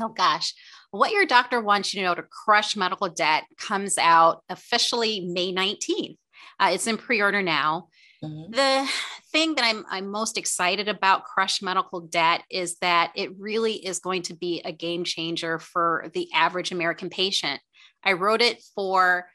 Oh 0.00 0.08
gosh. 0.08 0.54
What 0.90 1.12
Your 1.12 1.26
Doctor 1.26 1.60
Wants 1.60 1.92
You 1.92 2.00
to 2.00 2.06
Know 2.06 2.14
to 2.14 2.22
Crush 2.22 2.76
Medical 2.76 3.08
Debt 3.08 3.44
comes 3.58 3.98
out 3.98 4.42
officially 4.48 5.20
May 5.20 5.52
19th. 5.52 6.16
Uh, 6.60 6.70
it's 6.72 6.86
in 6.86 6.96
pre 6.96 7.20
order 7.20 7.42
now. 7.42 7.88
Mm-hmm. 8.22 8.52
The 8.52 8.90
thing 9.32 9.54
that 9.54 9.64
I'm, 9.64 9.84
I'm 9.88 10.10
most 10.10 10.38
excited 10.38 10.88
about 10.88 11.24
Crush 11.24 11.62
Medical 11.62 12.00
Debt 12.00 12.42
is 12.50 12.76
that 12.80 13.12
it 13.14 13.30
really 13.38 13.74
is 13.74 13.98
going 13.98 14.22
to 14.22 14.34
be 14.34 14.62
a 14.64 14.72
game 14.72 15.04
changer 15.04 15.58
for 15.58 16.10
the 16.14 16.28
average 16.32 16.72
American 16.72 17.10
patient. 17.10 17.60
I 18.02 18.12
wrote 18.12 18.42
it 18.42 18.62
for 18.74 19.26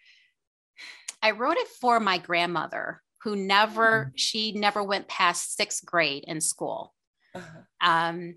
I 1.22 1.32
wrote 1.32 1.58
it 1.58 1.68
for 1.82 2.00
my 2.00 2.18
grandmother 2.18 3.02
who 3.24 3.36
never 3.36 4.06
mm-hmm. 4.06 4.12
she 4.16 4.52
never 4.54 4.84
went 4.84 5.08
past 5.08 5.56
sixth 5.56 5.86
grade 5.86 6.24
in 6.28 6.42
school. 6.42 6.94
Uh-huh. 7.36 7.60
Um, 7.82 8.36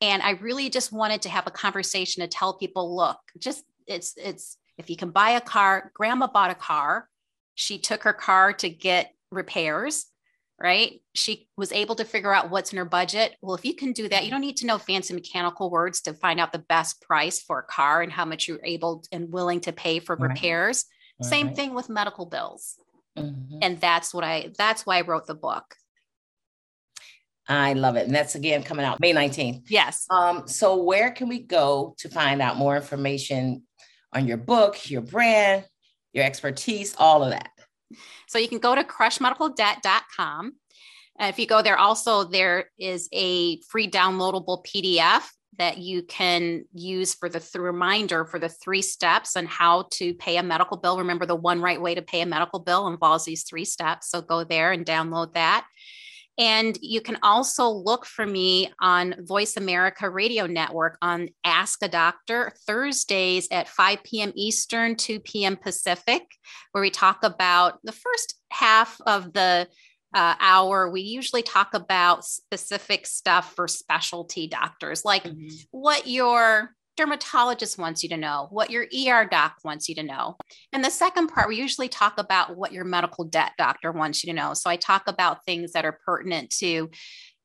and 0.00 0.22
i 0.22 0.30
really 0.32 0.70
just 0.70 0.92
wanted 0.92 1.22
to 1.22 1.28
have 1.28 1.46
a 1.46 1.50
conversation 1.50 2.20
to 2.20 2.28
tell 2.28 2.54
people 2.54 2.96
look 2.96 3.18
just 3.38 3.64
it's 3.86 4.14
it's 4.16 4.56
if 4.78 4.90
you 4.90 4.96
can 4.96 5.10
buy 5.10 5.30
a 5.30 5.40
car 5.40 5.90
grandma 5.94 6.26
bought 6.26 6.50
a 6.50 6.54
car 6.54 7.08
she 7.54 7.78
took 7.78 8.02
her 8.02 8.12
car 8.12 8.52
to 8.52 8.68
get 8.68 9.12
repairs 9.30 10.06
right 10.60 11.00
she 11.14 11.48
was 11.56 11.72
able 11.72 11.94
to 11.94 12.04
figure 12.04 12.32
out 12.32 12.50
what's 12.50 12.72
in 12.72 12.78
her 12.78 12.84
budget 12.84 13.34
well 13.42 13.54
if 13.54 13.64
you 13.64 13.74
can 13.74 13.92
do 13.92 14.08
that 14.08 14.24
you 14.24 14.30
don't 14.30 14.40
need 14.40 14.56
to 14.56 14.66
know 14.66 14.78
fancy 14.78 15.14
mechanical 15.14 15.70
words 15.70 16.00
to 16.00 16.14
find 16.14 16.38
out 16.38 16.52
the 16.52 16.58
best 16.58 17.00
price 17.00 17.40
for 17.40 17.58
a 17.58 17.64
car 17.64 18.02
and 18.02 18.12
how 18.12 18.24
much 18.24 18.46
you're 18.46 18.64
able 18.64 19.02
and 19.10 19.32
willing 19.32 19.60
to 19.60 19.72
pay 19.72 19.98
for 19.98 20.16
right. 20.16 20.30
repairs 20.30 20.84
same 21.22 21.48
right. 21.48 21.56
thing 21.56 21.74
with 21.74 21.88
medical 21.88 22.26
bills 22.26 22.76
mm-hmm. 23.16 23.58
and 23.62 23.80
that's 23.80 24.12
what 24.12 24.24
i 24.24 24.50
that's 24.56 24.84
why 24.86 24.98
i 24.98 25.00
wrote 25.02 25.26
the 25.26 25.34
book 25.34 25.76
I 27.46 27.74
love 27.74 27.96
it. 27.96 28.06
And 28.06 28.14
that's 28.14 28.34
again 28.34 28.62
coming 28.62 28.86
out 28.86 29.00
May 29.00 29.12
19th. 29.12 29.64
Yes. 29.68 30.06
Um, 30.10 30.48
so 30.48 30.82
where 30.82 31.10
can 31.10 31.28
we 31.28 31.40
go 31.40 31.94
to 31.98 32.08
find 32.08 32.40
out 32.40 32.56
more 32.56 32.76
information 32.76 33.64
on 34.12 34.26
your 34.26 34.38
book, 34.38 34.90
your 34.90 35.02
brand, 35.02 35.66
your 36.12 36.24
expertise, 36.24 36.94
all 36.96 37.22
of 37.22 37.30
that? 37.30 37.50
So 38.28 38.38
you 38.38 38.48
can 38.48 38.58
go 38.58 38.74
to 38.74 38.82
crushmedicaldebt.com. 38.82 40.52
Uh, 41.20 41.26
if 41.26 41.38
you 41.38 41.46
go 41.46 41.62
there, 41.62 41.78
also 41.78 42.24
there 42.24 42.70
is 42.78 43.08
a 43.12 43.60
free 43.62 43.90
downloadable 43.90 44.64
PDF 44.64 45.22
that 45.58 45.78
you 45.78 46.02
can 46.02 46.64
use 46.72 47.14
for 47.14 47.28
the 47.28 47.40
th- 47.40 47.54
reminder 47.54 48.24
for 48.24 48.38
the 48.38 48.48
three 48.48 48.82
steps 48.82 49.36
and 49.36 49.48
how 49.48 49.88
to 49.92 50.14
pay 50.14 50.36
a 50.36 50.42
medical 50.42 50.76
bill. 50.76 50.98
Remember, 50.98 51.26
the 51.26 51.34
one 51.34 51.60
right 51.60 51.80
way 51.80 51.94
to 51.94 52.02
pay 52.02 52.20
a 52.20 52.26
medical 52.26 52.58
bill 52.58 52.88
involves 52.88 53.24
these 53.24 53.44
three 53.44 53.64
steps. 53.64 54.10
So 54.10 54.20
go 54.20 54.44
there 54.44 54.72
and 54.72 54.84
download 54.84 55.34
that. 55.34 55.66
And 56.36 56.76
you 56.80 57.00
can 57.00 57.18
also 57.22 57.68
look 57.68 58.06
for 58.06 58.26
me 58.26 58.72
on 58.80 59.14
Voice 59.20 59.56
America 59.56 60.10
Radio 60.10 60.46
Network 60.46 60.98
on 61.00 61.28
Ask 61.44 61.80
a 61.82 61.88
Doctor 61.88 62.52
Thursdays 62.66 63.46
at 63.52 63.68
5 63.68 64.02
p.m. 64.02 64.32
Eastern, 64.34 64.96
2 64.96 65.20
p.m. 65.20 65.56
Pacific, 65.56 66.22
where 66.72 66.82
we 66.82 66.90
talk 66.90 67.22
about 67.22 67.78
the 67.84 67.92
first 67.92 68.34
half 68.50 69.00
of 69.06 69.32
the 69.32 69.68
uh, 70.14 70.34
hour. 70.40 70.88
We 70.88 71.02
usually 71.02 71.42
talk 71.42 71.74
about 71.74 72.24
specific 72.24 73.06
stuff 73.06 73.54
for 73.54 73.68
specialty 73.68 74.46
doctors, 74.46 75.04
like 75.04 75.24
mm-hmm. 75.24 75.48
what 75.72 76.06
your 76.06 76.70
dermatologist 76.96 77.76
wants 77.76 78.02
you 78.04 78.08
to 78.08 78.16
know, 78.16 78.46
what 78.50 78.70
your 78.70 78.84
ER 78.84 79.26
doc 79.26 79.56
wants 79.64 79.88
you 79.88 79.96
to 79.96 80.02
know. 80.02 80.36
And 80.72 80.84
the 80.84 80.90
second 80.90 81.28
part, 81.28 81.48
we 81.48 81.56
usually 81.56 81.88
talk 81.88 82.18
about 82.18 82.56
what 82.56 82.72
your 82.72 82.84
medical 82.84 83.24
debt 83.24 83.52
doctor 83.58 83.90
wants 83.90 84.22
you 84.22 84.32
to 84.32 84.36
know. 84.36 84.54
So 84.54 84.70
I 84.70 84.76
talk 84.76 85.08
about 85.08 85.44
things 85.44 85.72
that 85.72 85.84
are 85.84 85.98
pertinent 86.06 86.50
to 86.58 86.90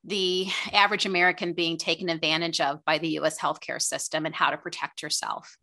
the 0.04 0.48
average 0.72 1.06
American 1.06 1.54
being 1.54 1.78
taken 1.78 2.10
advantage 2.10 2.62
of 2.62 2.86
by 2.86 3.00
the 3.00 3.20
US 3.20 3.40
healthcare 3.40 3.82
system 3.82 4.26
and 4.26 4.36
how 4.36 4.52
to 4.52 4.58
protect 4.58 5.02
yourself. 5.02 5.58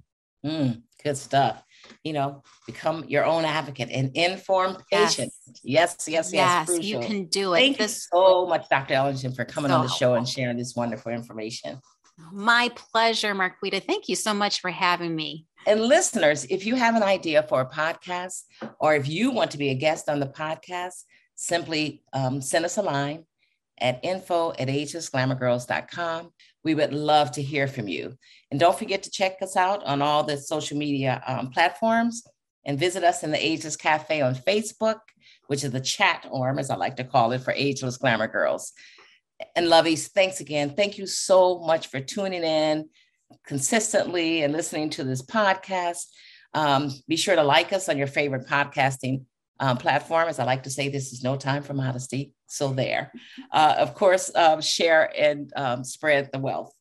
Mm, 0.45 0.83
good 1.03 1.16
stuff. 1.16 1.62
You 2.05 2.12
know, 2.12 2.42
become 2.66 3.05
your 3.09 3.25
own 3.25 3.44
advocate 3.44 3.90
and 3.90 4.11
informed 4.16 4.79
patient. 4.90 5.33
Yes, 5.62 5.96
yes, 6.07 6.07
yes. 6.07 6.33
Yes, 6.33 6.68
yes 6.68 6.85
you 6.85 7.01
can 7.01 7.27
do 7.27 7.55
it. 7.55 7.59
Thank 7.59 7.79
this, 7.79 8.09
you 8.12 8.18
so 8.18 8.46
much, 8.46 8.68
Dr. 8.68 8.94
Ellington, 8.94 9.33
for 9.33 9.44
coming 9.44 9.70
so 9.70 9.77
on 9.77 9.83
the 9.83 9.92
show 9.92 10.14
and 10.14 10.29
sharing 10.29 10.57
this 10.57 10.75
wonderful 10.77 11.12
information. 11.12 11.81
My 12.33 12.70
pleasure, 12.75 13.35
Marquita. 13.35 13.83
Thank 13.83 14.09
you 14.09 14.16
so 14.16 14.33
much 14.33 14.61
for 14.61 14.70
having 14.70 15.14
me. 15.14 15.46
And 15.66 15.83
listeners, 15.83 16.44
if 16.49 16.64
you 16.64 16.77
have 16.77 16.94
an 16.94 17.03
idea 17.03 17.42
for 17.42 17.61
a 17.61 17.68
podcast 17.68 18.42
or 18.79 18.94
if 18.94 19.09
you 19.09 19.33
want 19.33 19.51
to 19.51 19.59
be 19.59 19.70
a 19.70 19.75
guest 19.75 20.09
on 20.09 20.20
the 20.20 20.27
podcast, 20.27 21.05
simply 21.35 22.03
um, 22.12 22.40
send 22.40 22.64
us 22.64 22.79
a 22.79 22.83
line 22.83 23.25
at 23.79 24.01
info 24.03 24.53
at 24.53 24.68
agelessglamourgirls.com. 24.68 26.31
We 26.67 26.75
would 26.75 26.93
love 26.93 27.31
to 27.33 27.43
hear 27.43 27.69
from 27.69 27.87
you. 27.87 28.17
And 28.51 28.59
don't 28.59 28.77
forget 28.77 29.05
to 29.05 29.11
check 29.11 29.37
us 29.41 29.55
out 29.55 29.85
on 29.85 30.03
all 30.03 30.25
the 30.25 30.37
social 30.37 30.77
media 30.77 31.23
um, 31.25 31.51
platforms 31.51 32.25
and 32.65 32.77
visit 32.77 33.05
us 33.05 33.23
in 33.23 33.31
the 33.31 33.47
Ageless 33.47 33.77
Cafe 33.77 34.21
on 34.21 34.35
Facebook, 34.35 34.99
which 35.47 35.63
is 35.63 35.71
the 35.71 35.81
chat 35.81 36.27
arm, 36.33 36.59
as 36.59 36.69
I 36.69 36.75
like 36.75 36.97
to 36.97 37.05
call 37.05 37.31
it, 37.31 37.43
for 37.43 37.53
Ageless 37.53 37.99
Glamour 37.99 38.27
Girls. 38.27 38.73
And 39.55 39.69
Lovies, 39.69 40.09
thanks 40.09 40.41
again. 40.41 40.75
Thank 40.75 40.99
you 40.99 41.07
so 41.07 41.61
much 41.61 41.87
for 41.87 42.01
tuning 42.01 42.43
in 42.43 42.89
consistently 43.47 44.43
and 44.43 44.53
listening 44.53 44.91
to 44.91 45.05
this 45.05 45.23
podcast. 45.23 46.07
Um, 46.53 46.91
be 47.07 47.17
sure 47.17 47.37
to 47.37 47.45
like 47.45 47.73
us 47.73 47.89
on 47.89 47.97
your 47.97 48.09
favorite 48.09 48.49
podcasting 48.49 49.25
um, 49.61 49.77
platform. 49.77 50.29
As 50.29 50.38
I 50.38 50.45
like 50.45 50.64
to 50.64 50.71
say, 50.71 50.88
this 50.88 51.12
is 51.12 51.23
no 51.23 51.37
time 51.37 51.62
for 51.62 51.75
modesty. 51.75 52.33
So, 52.47 52.73
there. 52.73 53.12
Uh, 53.51 53.75
of 53.79 53.95
course, 53.95 54.31
uh, 54.35 54.61
share 54.61 55.11
and 55.19 55.53
um, 55.57 55.85
spread 55.85 56.31
the 56.33 56.38
wealth. 56.38 56.73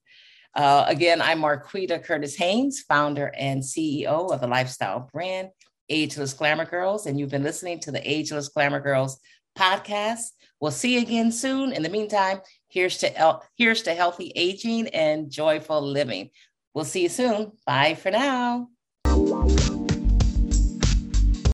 Uh, 0.55 0.85
again, 0.87 1.21
I'm 1.21 1.41
Marquita 1.41 2.01
Curtis 2.01 2.35
Haynes, 2.37 2.81
founder 2.81 3.31
and 3.37 3.61
CEO 3.61 4.31
of 4.31 4.39
the 4.39 4.47
lifestyle 4.47 5.09
brand 5.11 5.49
Ageless 5.89 6.33
Glamour 6.33 6.65
Girls. 6.65 7.05
And 7.05 7.19
you've 7.19 7.31
been 7.31 7.43
listening 7.43 7.79
to 7.81 7.91
the 7.91 8.09
Ageless 8.09 8.49
Glamour 8.49 8.79
Girls 8.79 9.19
podcast. 9.57 10.31
We'll 10.59 10.71
see 10.71 10.95
you 10.95 11.01
again 11.01 11.31
soon. 11.31 11.73
In 11.73 11.83
the 11.83 11.89
meantime, 11.89 12.39
here's 12.69 12.97
to, 12.99 13.41
here's 13.57 13.83
to 13.83 13.93
healthy 13.93 14.31
aging 14.35 14.87
and 14.89 15.29
joyful 15.29 15.81
living. 15.81 16.29
We'll 16.73 16.85
see 16.85 17.03
you 17.03 17.09
soon. 17.09 17.51
Bye 17.65 17.95
for 17.95 18.11
now. 18.11 18.69